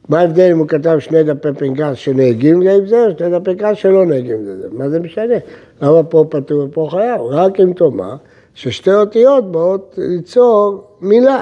מה 0.09 0.19
ההבדל 0.19 0.51
אם 0.51 0.57
הוא 0.57 0.67
כתב 0.67 0.99
שני 0.99 1.23
דפי 1.23 1.47
פנקס 1.57 1.93
שנהגים 1.93 2.63
זה 2.63 2.73
עם 2.73 2.85
זה, 2.85 3.05
או 3.05 3.11
שני 3.17 3.39
דפי 3.39 3.55
פנקס 3.55 3.77
שלא 3.77 4.05
נהגים 4.05 4.45
זה? 4.45 4.67
מה 4.71 4.89
זה 4.89 4.99
משנה? 4.99 5.35
למה 5.81 6.03
פה 6.03 6.25
פטור 6.29 6.63
ופה 6.63 6.87
חייב? 6.91 7.21
רק 7.21 7.59
אם 7.59 7.73
תאמר 7.73 8.15
ששתי 8.53 8.93
אותיות 8.93 9.51
באות 9.51 9.95
ליצור 9.97 10.83
מילה. 11.01 11.41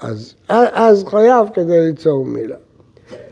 אז, 0.00 0.34
אז 0.48 1.04
חייב 1.04 1.48
כדי 1.54 1.80
ליצור 1.80 2.24
מילה. 2.24 2.56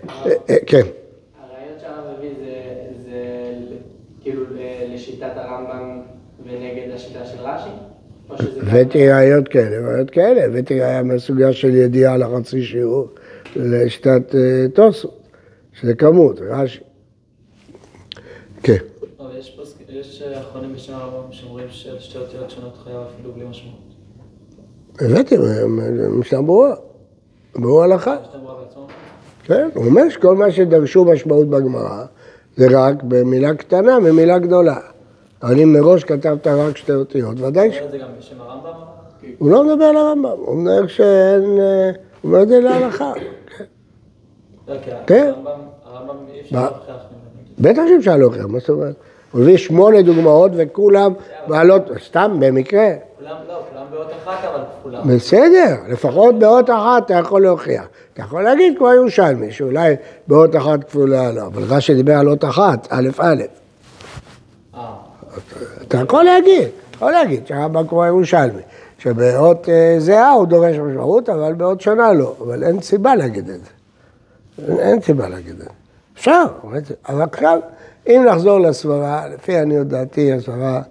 אה, 0.08 0.32
אה, 0.50 0.56
כן. 0.66 0.76
הרעיון 0.78 1.78
שהרב 1.80 2.04
הביא 2.18 2.30
זה, 2.40 2.52
זה 3.04 3.76
כאילו 4.20 4.44
לשיטת 5.20 5.36
הרמב"ם 5.36 6.00
ונגד 6.44 6.94
השיטה 6.94 7.24
של 7.24 7.38
רש"י? 7.40 7.70
הבאתי 8.60 9.08
ראיות 9.08 9.48
כאלה, 9.48 9.88
ראיות 9.88 10.10
כאלה, 10.10 10.44
הבאתי 10.44 10.80
ראיה 10.80 11.02
מהסוגיה 11.02 11.52
של 11.52 11.74
ידיעה 11.74 12.16
לחצי 12.16 12.62
שיעור 12.62 13.08
לשיטת 13.56 14.34
אה, 14.34 14.66
טוסות, 14.74 15.20
שזה 15.72 15.94
כמות, 15.94 16.40
רש"י. 16.40 16.80
כן. 18.62 18.76
אבל 19.20 19.30
יש 19.88 20.22
אה, 20.22 20.40
אחרונים 20.40 20.72
בשם 20.74 20.94
הרמב"ם 20.94 21.32
שאומרים 21.32 21.66
ששתי 21.70 22.18
אותיות 22.18 22.50
שונות 22.50 22.78
חייב 22.84 22.96
אפילו 23.14 23.32
בלי 23.32 23.44
משמעות. 23.44 23.80
הבאתי, 25.00 25.36
משנה 26.10 26.42
ברורה, 26.42 26.74
ברור 27.54 27.82
הלכה. 27.82 28.16
כן, 29.44 29.68
הוא 29.74 29.84
אומר 29.84 30.08
שכל 30.08 30.36
מה 30.36 30.50
שדרשו 30.50 31.04
משמעות 31.04 31.50
בגמרא 31.50 32.04
זה 32.56 32.66
רק 32.70 33.02
במילה 33.02 33.54
קטנה 33.54 33.98
ממילה 33.98 34.38
גדולה. 34.38 34.89
אם 35.62 35.72
מראש 35.72 36.04
כתבת 36.04 36.46
רק 36.46 36.76
שתי 36.76 36.92
אותיות, 36.92 37.40
ודאי 37.40 37.72
ש... 37.72 37.76
אומר 37.76 37.86
את 37.86 37.90
זה 37.90 37.98
גם 37.98 38.08
בשם 38.18 38.40
הרמב"ם? 38.40 38.70
הוא 39.38 39.50
לא 39.50 39.64
מדבר 39.64 39.84
על 39.84 39.96
הרמב"ם, 39.96 40.30
הוא 40.30 40.48
אומר 40.48 40.86
שאין... 40.86 41.60
אה, 41.60 41.90
הוא 42.20 42.30
אומר 42.30 42.42
את 42.42 42.48
זה 42.48 42.60
להלכה. 42.60 43.12
כן. 43.56 43.64
לא, 44.68 44.74
כן. 45.06 45.32
הרמב"ם, 45.34 45.50
הרמב"ם 45.84 46.16
אי 46.34 46.40
אפשר? 46.40 46.60
להוכיח. 46.60 46.96
בטח 47.58 47.82
שאפשר 47.88 48.16
להוכיח, 48.16 48.46
מה 48.46 48.58
זאת 48.58 48.68
אומרת? 48.68 48.94
הוא 49.32 49.42
הביא 49.42 49.56
שמונה 49.56 50.02
דוגמאות 50.02 50.52
וכולם 50.56 51.12
בעלות, 51.46 51.82
סתם, 52.04 52.36
במקרה. 52.40 52.88
כולם, 53.18 53.36
לא, 53.48 53.62
כולם 53.70 53.84
באות 53.90 54.10
אחת, 54.22 54.44
אבל 54.44 54.62
כולם. 54.82 55.02
בסדר, 55.08 55.76
לפחות 55.88 56.38
באות 56.38 56.70
אחת 56.70 57.06
אתה 57.06 57.14
יכול 57.14 57.42
להוכיח. 57.42 57.88
אתה 58.12 58.22
יכול 58.22 58.42
להגיד 58.42 58.78
כמו 58.78 58.92
ירושלמי, 58.92 59.52
שאולי 59.52 59.94
באות 60.28 60.56
אחת 60.56 60.84
כפולה 60.84 61.32
לא, 61.32 61.46
אבל 61.46 61.62
רש"י 61.68 61.94
דיבר 61.94 62.14
על 62.14 62.28
אות 62.28 62.44
אחת, 62.44 62.88
א' 62.90 63.08
א'. 63.18 63.42
אתה 65.82 65.98
יכול 65.98 66.24
להגיד, 66.24 66.68
יכול 66.94 67.10
להגיד 67.12 67.46
שהרמב"ם 67.46 67.86
כמו 67.88 68.04
ירושלמי, 68.04 68.62
שבאות 68.98 69.68
אה, 69.68 69.96
זהה 69.98 70.30
הוא 70.30 70.46
דורש 70.46 70.76
משמעות, 70.76 71.28
אבל 71.28 71.52
באות 71.52 71.80
שונה 71.80 72.12
לא, 72.12 72.36
אבל 72.40 72.64
אין 72.64 72.80
סיבה 72.80 73.14
להגיד 73.14 73.48
את 73.50 73.60
זה. 73.60 73.70
אין 74.78 75.00
סיבה 75.00 75.28
להגיד 75.28 75.52
את 75.52 75.58
זה. 75.58 75.68
אפשר, 76.16 76.44
אבל 77.08 77.22
עכשיו, 77.22 77.58
אם 78.06 78.24
נחזור 78.28 78.60
לסברה, 78.60 79.28
לפי 79.28 79.58
עניות 79.58 79.88
דעתי, 79.88 80.32
הסברה 80.32 80.82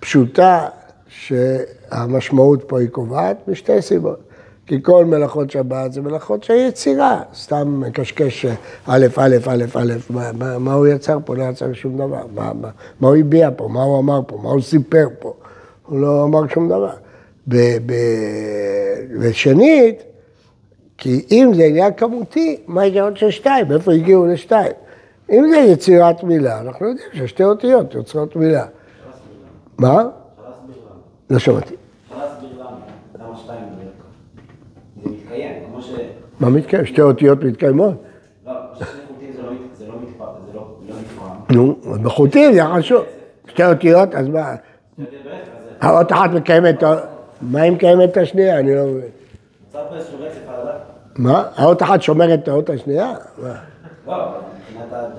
פשוטה, 0.00 0.66
שהמשמעות 1.08 2.64
פה 2.66 2.80
היא 2.80 2.88
קובעת, 2.88 3.36
משתי 3.48 3.82
סיבות. 3.82 4.20
כי 4.66 4.82
כל 4.82 5.04
מלאכות 5.04 5.50
שבת 5.50 5.92
זה 5.92 6.00
מלאכות 6.00 6.44
של 6.44 6.54
יצירה, 6.54 7.22
סתם 7.34 7.80
מקשקש 7.80 8.46
א', 8.86 9.06
א', 9.16 9.36
א', 9.46 9.64
א', 9.74 9.92
מה, 10.10 10.58
מה, 10.58 10.72
הוא 10.72 10.86
יצר 10.86 11.18
פה? 11.24 11.36
לא 11.36 11.42
יצר 11.42 11.72
שום 11.72 11.96
דבר. 11.96 12.22
מה, 12.34 12.52
מה, 12.52 12.68
מה 13.00 13.08
הוא 13.08 13.16
הביע 13.16 13.50
פה? 13.56 13.68
מה 13.68 13.82
הוא 13.82 13.98
אמר 13.98 14.20
פה? 14.26 14.38
מה 14.42 14.50
הוא 14.50 14.60
סיפר 14.60 15.06
פה? 15.18 15.32
הוא 15.86 16.00
לא 16.00 16.24
אמר 16.24 16.48
שום 16.48 16.68
דבר. 16.68 16.92
ב, 17.48 17.56
ב, 17.86 17.92
ושנית, 19.20 20.02
כי 20.98 21.26
אם 21.30 21.52
זה 21.54 21.64
עניין 21.64 21.92
כמותי, 21.96 22.60
מה 22.66 22.80
ההיגיון 22.80 23.16
של 23.16 23.30
שתיים? 23.30 23.72
איפה 23.72 23.92
הגיעו 23.92 24.26
לשתיים? 24.26 24.72
אם 25.30 25.44
זה 25.50 25.56
יצירת 25.56 26.24
מילה, 26.24 26.60
אנחנו 26.60 26.86
יודעים 26.86 27.08
ששתי 27.12 27.44
אותיות 27.44 27.94
יוצרות 27.94 28.36
מילה. 28.36 28.66
מה? 29.78 30.04
לא 31.30 31.38
שמעתי. 31.38 31.74
אפשר 32.04 32.18
להסביר 32.18 32.50
למה. 32.60 32.76
למה 33.18 33.36
שתיים 33.36 33.60
בדרך 33.60 33.92
כלל. 33.96 35.04
זה 35.04 35.10
מתקיים, 35.10 35.64
כמו 35.66 35.82
ש... 35.82 35.90
מה 36.44 36.50
מתקיים? 36.50 36.86
שתי 36.86 37.02
אותיות 37.02 37.44
מתקיימות? 37.44 37.94
לא, 38.46 38.52
שני 38.74 38.86
חוטים 39.08 39.30
זה 39.36 39.42
לא 39.42 39.50
מת- 39.52 39.76
זה 39.76 39.86
לא 39.86 39.92
זה 40.46 40.54
לא 40.54 40.66
לא 40.88 40.94
נפרם. 41.00 41.56
נו, 41.56 41.76
בחוטים 42.02 42.52
זה 42.52 42.60
חשוב. 42.78 43.02
שתי 43.48 43.64
אותיות, 43.64 44.14
אז 44.14 44.28
מה? 44.28 44.54
האות 45.80 46.12
אחת 46.12 46.30
מקיימת, 46.30 46.82
מה 47.42 47.60
היא 47.60 47.72
מקיימת 47.72 48.10
את 48.12 48.16
השנייה? 48.16 48.58
אני 48.58 48.74
לא 48.74 48.82
מבין. 48.86 49.08
מה? 51.16 51.44
האות 51.56 51.82
אחת 51.82 52.02
שומרת 52.02 52.40
את 52.42 52.48
האות 52.48 52.70
השנייה? 52.70 53.12
מה? 53.42 53.54
לא, 54.06 54.34
מבחינת 54.68 55.18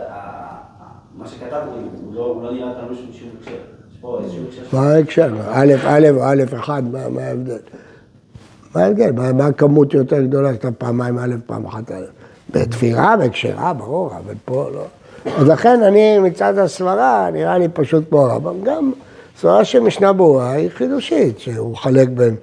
מה 1.18 1.28
שכתבנו, 1.28 1.72
הוא 2.06 2.16
לא- 2.16 2.40
לא 2.44 2.52
נראה 2.52 2.68
לנו 2.68 2.96
שום 2.96 3.30
הקשר. 3.42 3.52
יש 3.52 3.98
פה 4.02 4.20
איזשהו 4.24 4.44
הקשר. 4.48 4.78
מה 4.78 4.94
ההקשר? 4.94 5.30
א', 5.52 5.74
א' 5.88 6.08
א', 6.24 6.56
אחד, 6.60 6.84
מה 6.92 7.22
ההבדל? 7.22 7.58
מה 8.76 8.84
ההבדל? 8.84 9.12
מה 9.12 9.46
הכמות 9.46 9.94
יותר 9.94 10.22
גדולה 10.22 10.54
שאתה 10.54 10.72
פעמיים 10.72 11.18
א', 11.18 11.36
פעם 11.46 11.66
אחת 11.66 11.92
א'? 11.92 12.06
בתפירה, 12.50 13.16
בקשרה, 13.18 13.74
ברור, 13.74 14.12
אבל 14.18 14.34
פה 14.46 14.70
לא. 14.74 14.86
אז 15.38 15.48
לכן 15.48 15.84
אני 15.84 16.20
מצד 16.20 16.58
הסברה, 16.58 17.30
נראה 17.34 17.58
לי 17.58 17.68
פשוט 17.68 18.04
כמו 18.10 18.22
הרמב"ם. 18.22 18.64
גם 18.64 18.92
סברה 19.38 19.66
של 19.66 19.80
משנה 19.80 20.14
ברורה 20.14 20.52
היא 20.52 20.70
חידושית, 20.70 21.40
שהוא 21.40 21.72
מחלק 21.72 22.08
בין 22.10 22.36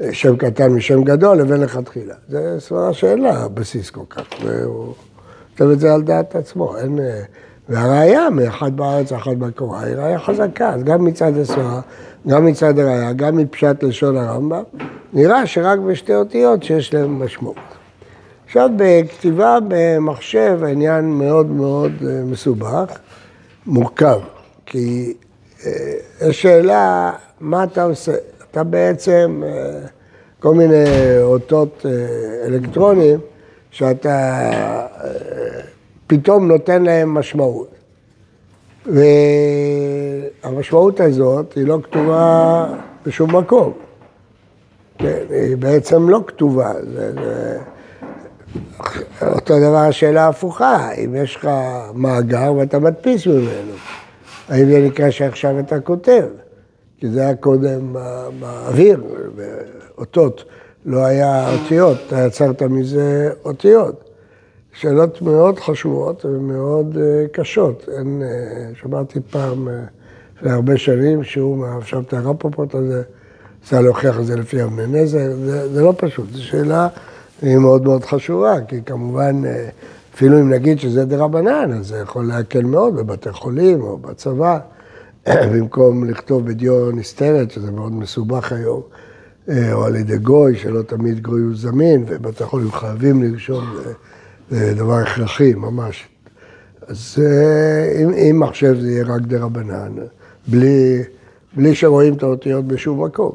אה, 0.00 0.08
שם 0.12 0.36
קטן 0.36 0.72
משם 0.72 1.04
גדול 1.04 1.38
לבין 1.38 1.60
לכתחילה. 1.60 2.14
זו 2.28 2.38
סברה 2.58 2.92
שאין 2.92 3.22
לה 3.22 3.48
בסיס 3.48 3.90
כל 3.90 4.04
כך, 4.10 4.24
והוא 4.44 4.94
כותב 5.58 5.70
את 5.70 5.80
זה 5.80 5.94
על 5.94 6.02
דעת 6.02 6.36
עצמו. 6.36 6.76
אין... 6.76 6.98
אה, 6.98 7.22
והראיה 7.68 8.30
מאחד 8.30 8.76
בארץ 8.76 9.12
ואחד 9.12 9.38
בקורה 9.38 9.80
היא 9.80 9.94
ראיה 9.96 10.18
חזקה, 10.18 10.68
אז 10.68 10.84
גם 10.84 11.04
מצד 11.04 11.36
הסברה, 11.36 11.80
גם 12.26 12.46
מצד 12.46 12.78
הראיה, 12.78 13.12
גם 13.12 13.36
מפשט 13.36 13.82
לשון 13.82 14.16
הרמב"ם, 14.16 14.62
נראה 15.12 15.46
שרק 15.46 15.78
בשתי 15.78 16.14
אותיות 16.14 16.62
שיש 16.62 16.94
להן 16.94 17.10
משמעות. 17.10 17.56
עכשיו, 18.46 18.70
בכתיבה 18.76 19.58
במחשב 19.68 20.58
העניין 20.62 21.04
מאוד 21.04 21.46
מאוד 21.46 21.92
אה, 22.06 22.22
מסובך, 22.24 22.98
מורכב, 23.66 24.20
כי 24.66 25.14
אה, 25.66 25.70
יש 26.28 26.42
שאלה, 26.42 27.12
מה 27.40 27.64
אתה 27.64 27.82
עושה? 27.82 28.12
אתה 28.50 28.64
בעצם, 28.64 29.42
אה, 29.46 29.80
כל 30.40 30.54
מיני 30.54 30.84
אותות 31.22 31.86
אה, 31.86 32.46
אלקטרונים, 32.46 33.18
שאתה 33.70 34.10
אה, 34.10 35.60
פתאום 36.06 36.48
נותן 36.48 36.82
להם 36.82 37.14
משמעות. 37.14 37.77
והמשמעות 40.44 41.00
הזאת 41.00 41.52
היא 41.52 41.66
לא 41.66 41.78
כתובה 41.82 42.66
בשום 43.06 43.36
מקום. 43.36 43.72
כן, 44.98 45.22
היא 45.30 45.56
בעצם 45.56 46.08
לא 46.08 46.20
כתובה. 46.26 46.72
זה, 46.92 47.12
זה... 47.12 47.58
אותו 49.22 49.58
דבר 49.58 49.76
השאלה 49.76 50.24
ההפוכה, 50.24 50.92
אם 50.92 51.14
יש 51.14 51.36
לך 51.36 51.48
מאגר 51.94 52.52
ואתה 52.56 52.78
מדפיס 52.78 53.26
ממנו, 53.26 53.72
האם 54.48 54.66
זה 54.70 54.80
נקרא 54.86 55.10
שעכשיו 55.10 55.58
אתה 55.58 55.80
כותב? 55.80 56.24
כי 56.98 57.08
זה 57.08 57.20
היה 57.20 57.34
קודם 57.36 57.92
בא- 57.92 58.28
באוויר, 58.40 59.02
באותות, 59.96 60.44
לא 60.86 61.04
היה 61.04 61.50
אותיות, 61.54 61.98
אתה 62.06 62.18
יצרת 62.26 62.62
מזה 62.62 63.30
אותיות. 63.44 64.07
שאלות 64.80 65.22
מאוד 65.22 65.58
חשובות 65.60 66.24
ומאוד 66.24 66.96
אה, 66.96 67.26
קשות. 67.32 67.88
אין, 67.98 68.22
אה, 68.22 68.70
שמעתי 68.80 69.20
פעם, 69.30 69.68
אה, 69.68 69.74
לפני 70.36 70.50
הרבה 70.50 70.76
שנים, 70.76 71.24
שהוא 71.24 71.56
מהרב 71.56 71.84
את 72.08 72.12
הרפופורט 72.12 72.74
הזה, 72.74 73.02
ניסה 73.62 73.80
להוכיח 73.80 74.18
את 74.20 74.26
זה 74.26 74.36
לפי 74.36 74.62
אבני 74.62 75.02
נזר, 75.02 75.34
זה, 75.44 75.74
זה 75.74 75.82
לא 75.82 75.94
פשוט, 75.96 76.26
זו 76.32 76.44
שאלה 76.44 76.88
מאוד 77.42 77.84
מאוד 77.84 78.04
חשובה, 78.04 78.54
כי 78.68 78.82
כמובן, 78.86 79.42
אפילו 80.14 80.40
אם 80.40 80.50
נגיד 80.50 80.78
שזה 80.78 81.04
דה 81.04 81.16
רבנן, 81.16 81.72
אז 81.72 81.86
זה 81.86 81.96
יכול 81.96 82.26
להקל 82.26 82.62
מאוד 82.62 82.96
בבתי 82.96 83.32
חולים 83.32 83.82
או 83.82 83.98
בצבא, 83.98 84.58
במקום 85.52 86.04
לכתוב 86.04 86.46
בדיו 86.46 86.90
נסתרת, 86.90 87.50
שזה 87.50 87.70
מאוד 87.70 87.92
מסובך 87.92 88.52
היום, 88.52 88.82
או 89.72 89.84
על 89.84 89.96
ידי 89.96 90.18
גוי, 90.18 90.56
שלא 90.56 90.82
תמיד 90.82 91.22
גוי 91.22 91.40
הוא 91.40 91.54
זמין, 91.54 92.04
ובתי 92.08 92.44
חולים 92.44 92.72
חייבים 92.72 93.22
לרשום, 93.22 93.64
זה 94.50 94.74
דבר 94.74 94.94
הכרחי 94.94 95.54
ממש. 95.54 96.08
אז 96.88 97.16
אה, 97.18 98.02
אם, 98.02 98.10
אם 98.14 98.40
מחשב 98.40 98.80
זה 98.80 98.90
יהיה 98.90 99.04
רק 99.04 99.20
דה 99.20 99.38
רבנן, 99.38 99.92
בלי, 100.46 101.02
בלי 101.56 101.74
שרואים 101.74 102.14
את 102.14 102.22
האותיות 102.22 102.64
בשום 102.64 103.04
מקום. 103.04 103.32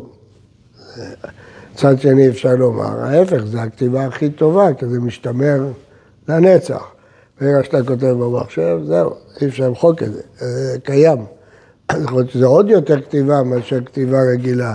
מצד 1.74 2.00
שני 2.00 2.30
אפשר 2.30 2.56
לומר, 2.56 3.00
ההפך, 3.00 3.44
זו 3.46 3.60
הכתיבה 3.60 4.06
הכי 4.06 4.30
טובה, 4.30 4.74
כי 4.74 4.86
זה 4.86 5.00
משתמר 5.00 5.64
לנצח. 6.28 6.84
ברגע 7.42 7.64
שאתה 7.64 7.84
כותב 7.84 8.08
במחשב, 8.08 8.80
זהו, 8.86 9.14
אי 9.42 9.48
אפשר 9.48 9.68
למחוק 9.68 10.04
את 10.04 10.14
זה, 10.14 10.22
זה 10.40 10.78
קיים. 10.84 11.18
אז 11.90 12.04
יכול 12.04 12.18
להיות 12.18 12.30
שזה 12.30 12.46
עוד 12.46 12.70
יותר 12.70 13.02
כתיבה 13.02 13.44
מאשר 13.44 13.84
כתיבה 13.86 14.22
רגילה, 14.34 14.74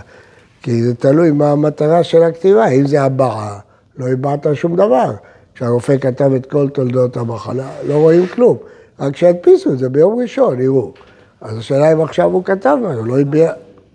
כי 0.62 0.82
זה 0.82 0.94
תלוי 0.94 1.30
מה 1.30 1.50
המטרה 1.50 2.04
של 2.04 2.22
הכתיבה, 2.22 2.68
אם 2.68 2.86
זה 2.86 3.02
הבעה, 3.02 3.58
לא 3.98 4.08
הבעת 4.08 4.46
שום 4.54 4.76
דבר. 4.76 5.14
כשהרופא 5.58 5.98
כתב 5.98 6.32
את 6.36 6.46
כל 6.46 6.68
תולדות 6.68 7.16
המחלה, 7.16 7.70
לא 7.86 7.94
רואים 7.94 8.26
כלום. 8.26 8.56
רק 9.00 9.16
שידפיסו 9.16 9.72
את 9.72 9.78
זה 9.78 9.88
ביום 9.88 10.20
ראשון, 10.20 10.60
יראו. 10.60 10.92
אז 11.40 11.58
השאלה 11.58 11.92
אם 11.92 12.00
עכשיו 12.00 12.30
הוא 12.30 12.44
כתב 12.44 12.76
משהו, 12.82 13.04
לא 13.04 13.20
הביע... 13.20 13.52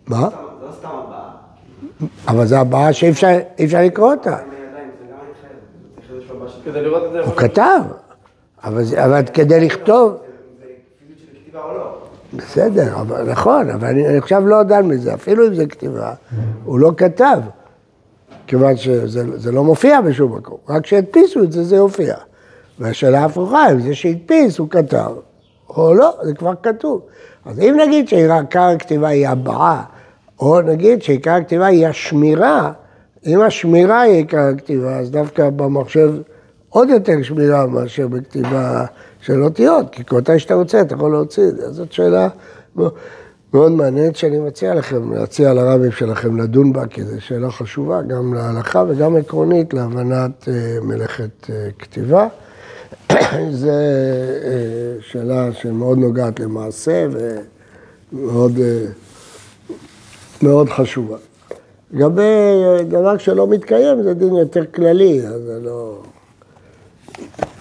מה? 0.07 0.19
לא 0.19 0.27
סתם 0.79 0.87
הבעה. 0.87 1.29
אבל 2.27 2.45
זו 2.45 2.55
הבעה 2.55 2.93
שאי 2.93 3.11
אפשר 3.63 3.81
לקרוא 3.83 4.11
אותה. 4.11 4.37
הוא 7.25 7.35
כתב, 7.35 7.81
אבל, 8.63 9.21
כדי 9.33 9.65
לכתוב... 9.65 10.17
לא. 11.53 11.97
בסדר, 12.33 13.03
נכון, 13.27 13.69
אבל 13.69 13.87
אני 13.87 14.17
עכשיו 14.17 14.47
לא 14.47 14.63
דן 14.63 14.85
מזה, 14.85 15.13
אפילו 15.13 15.47
אם 15.47 15.53
זה 15.53 15.65
כתיבה, 15.65 16.13
הוא 16.63 16.79
לא 16.79 16.91
כתב, 16.97 17.39
כיוון 18.47 18.77
שזה 18.77 19.37
זה 19.37 19.51
לא 19.51 19.63
מופיע 19.63 20.01
בשום 20.01 20.35
מקום, 20.35 20.57
רק 20.69 20.83
כשהדפיסו 20.83 21.43
את 21.43 21.51
זה, 21.51 21.63
זה 21.63 21.75
יופיע. 21.75 22.15
והשאלה 22.79 23.19
ההפוכה, 23.21 23.71
אם 23.71 23.81
זה 23.81 23.95
שהדפיס, 23.95 24.57
הוא 24.57 24.69
כתב, 24.69 25.11
או 25.69 25.93
לא, 25.93 26.17
זה 26.23 26.33
כבר 26.33 26.53
כתוב. 26.63 27.01
אז 27.45 27.59
אם 27.59 27.77
נגיד 27.87 28.07
שעיקר 28.07 28.61
הכתיבה 28.61 29.07
היא 29.07 29.27
הבעה, 29.27 29.83
או 30.39 30.61
נגיד 30.61 31.01
שעיקר 31.01 31.31
הכתיבה 31.31 31.65
היא 31.65 31.87
השמירה, 31.87 32.71
אם 33.25 33.41
השמירה 33.41 34.01
היא 34.01 34.13
עיקר 34.13 34.49
הכתיבה, 34.55 34.99
אז 34.99 35.11
דווקא 35.11 35.49
במחשב 35.49 36.13
עוד 36.69 36.89
יותר 36.89 37.23
שמירה 37.23 37.65
מאשר 37.65 38.07
בכתיבה 38.07 38.85
של 39.21 39.43
אותיות, 39.43 39.89
כי 39.89 40.03
מתי 40.11 40.39
שאתה 40.39 40.53
רוצה 40.53 40.81
אתה 40.81 40.95
יכול 40.95 41.11
להוציא 41.11 41.43
את 41.43 41.55
זה. 41.55 41.71
זאת 41.71 41.91
שאלה 41.91 42.27
מאוד- 43.53 43.71
מעניינת 43.71 44.15
שאני 44.15 44.39
מציע 44.39 44.75
לכם, 44.75 45.13
להציע 45.13 45.53
לרבים 45.53 45.91
שלכם 45.91 46.37
לדון 46.37 46.73
בה, 46.73 46.87
כי 46.87 47.03
זו 47.03 47.21
שאלה 47.21 47.51
חשובה 47.51 48.01
גם 48.01 48.33
להלכה 48.33 48.83
וגם 48.87 49.15
עקרונית 49.15 49.73
להבנת 49.73 50.49
אה, 50.49 50.77
מלאכת 50.81 51.49
אה, 51.49 51.67
כתיבה. 51.79 52.27
זו 53.51 53.69
אה, 53.69 54.95
שאלה 55.01 55.53
שמאוד 55.53 55.97
נוגעת 55.97 56.39
למעשה 56.39 57.07
ומאוד 58.13 58.59
מאוד 60.41 60.69
חשובה. 60.69 61.17
לגבי 61.93 62.23
דבר 62.89 63.17
שלא 63.17 63.47
מתקיים 63.47 64.03
זה 64.03 64.13
דין 64.13 64.35
יותר 64.35 64.63
כללי, 64.75 65.27
אז 65.27 65.41
זה 65.41 65.59
לא... 65.63 66.01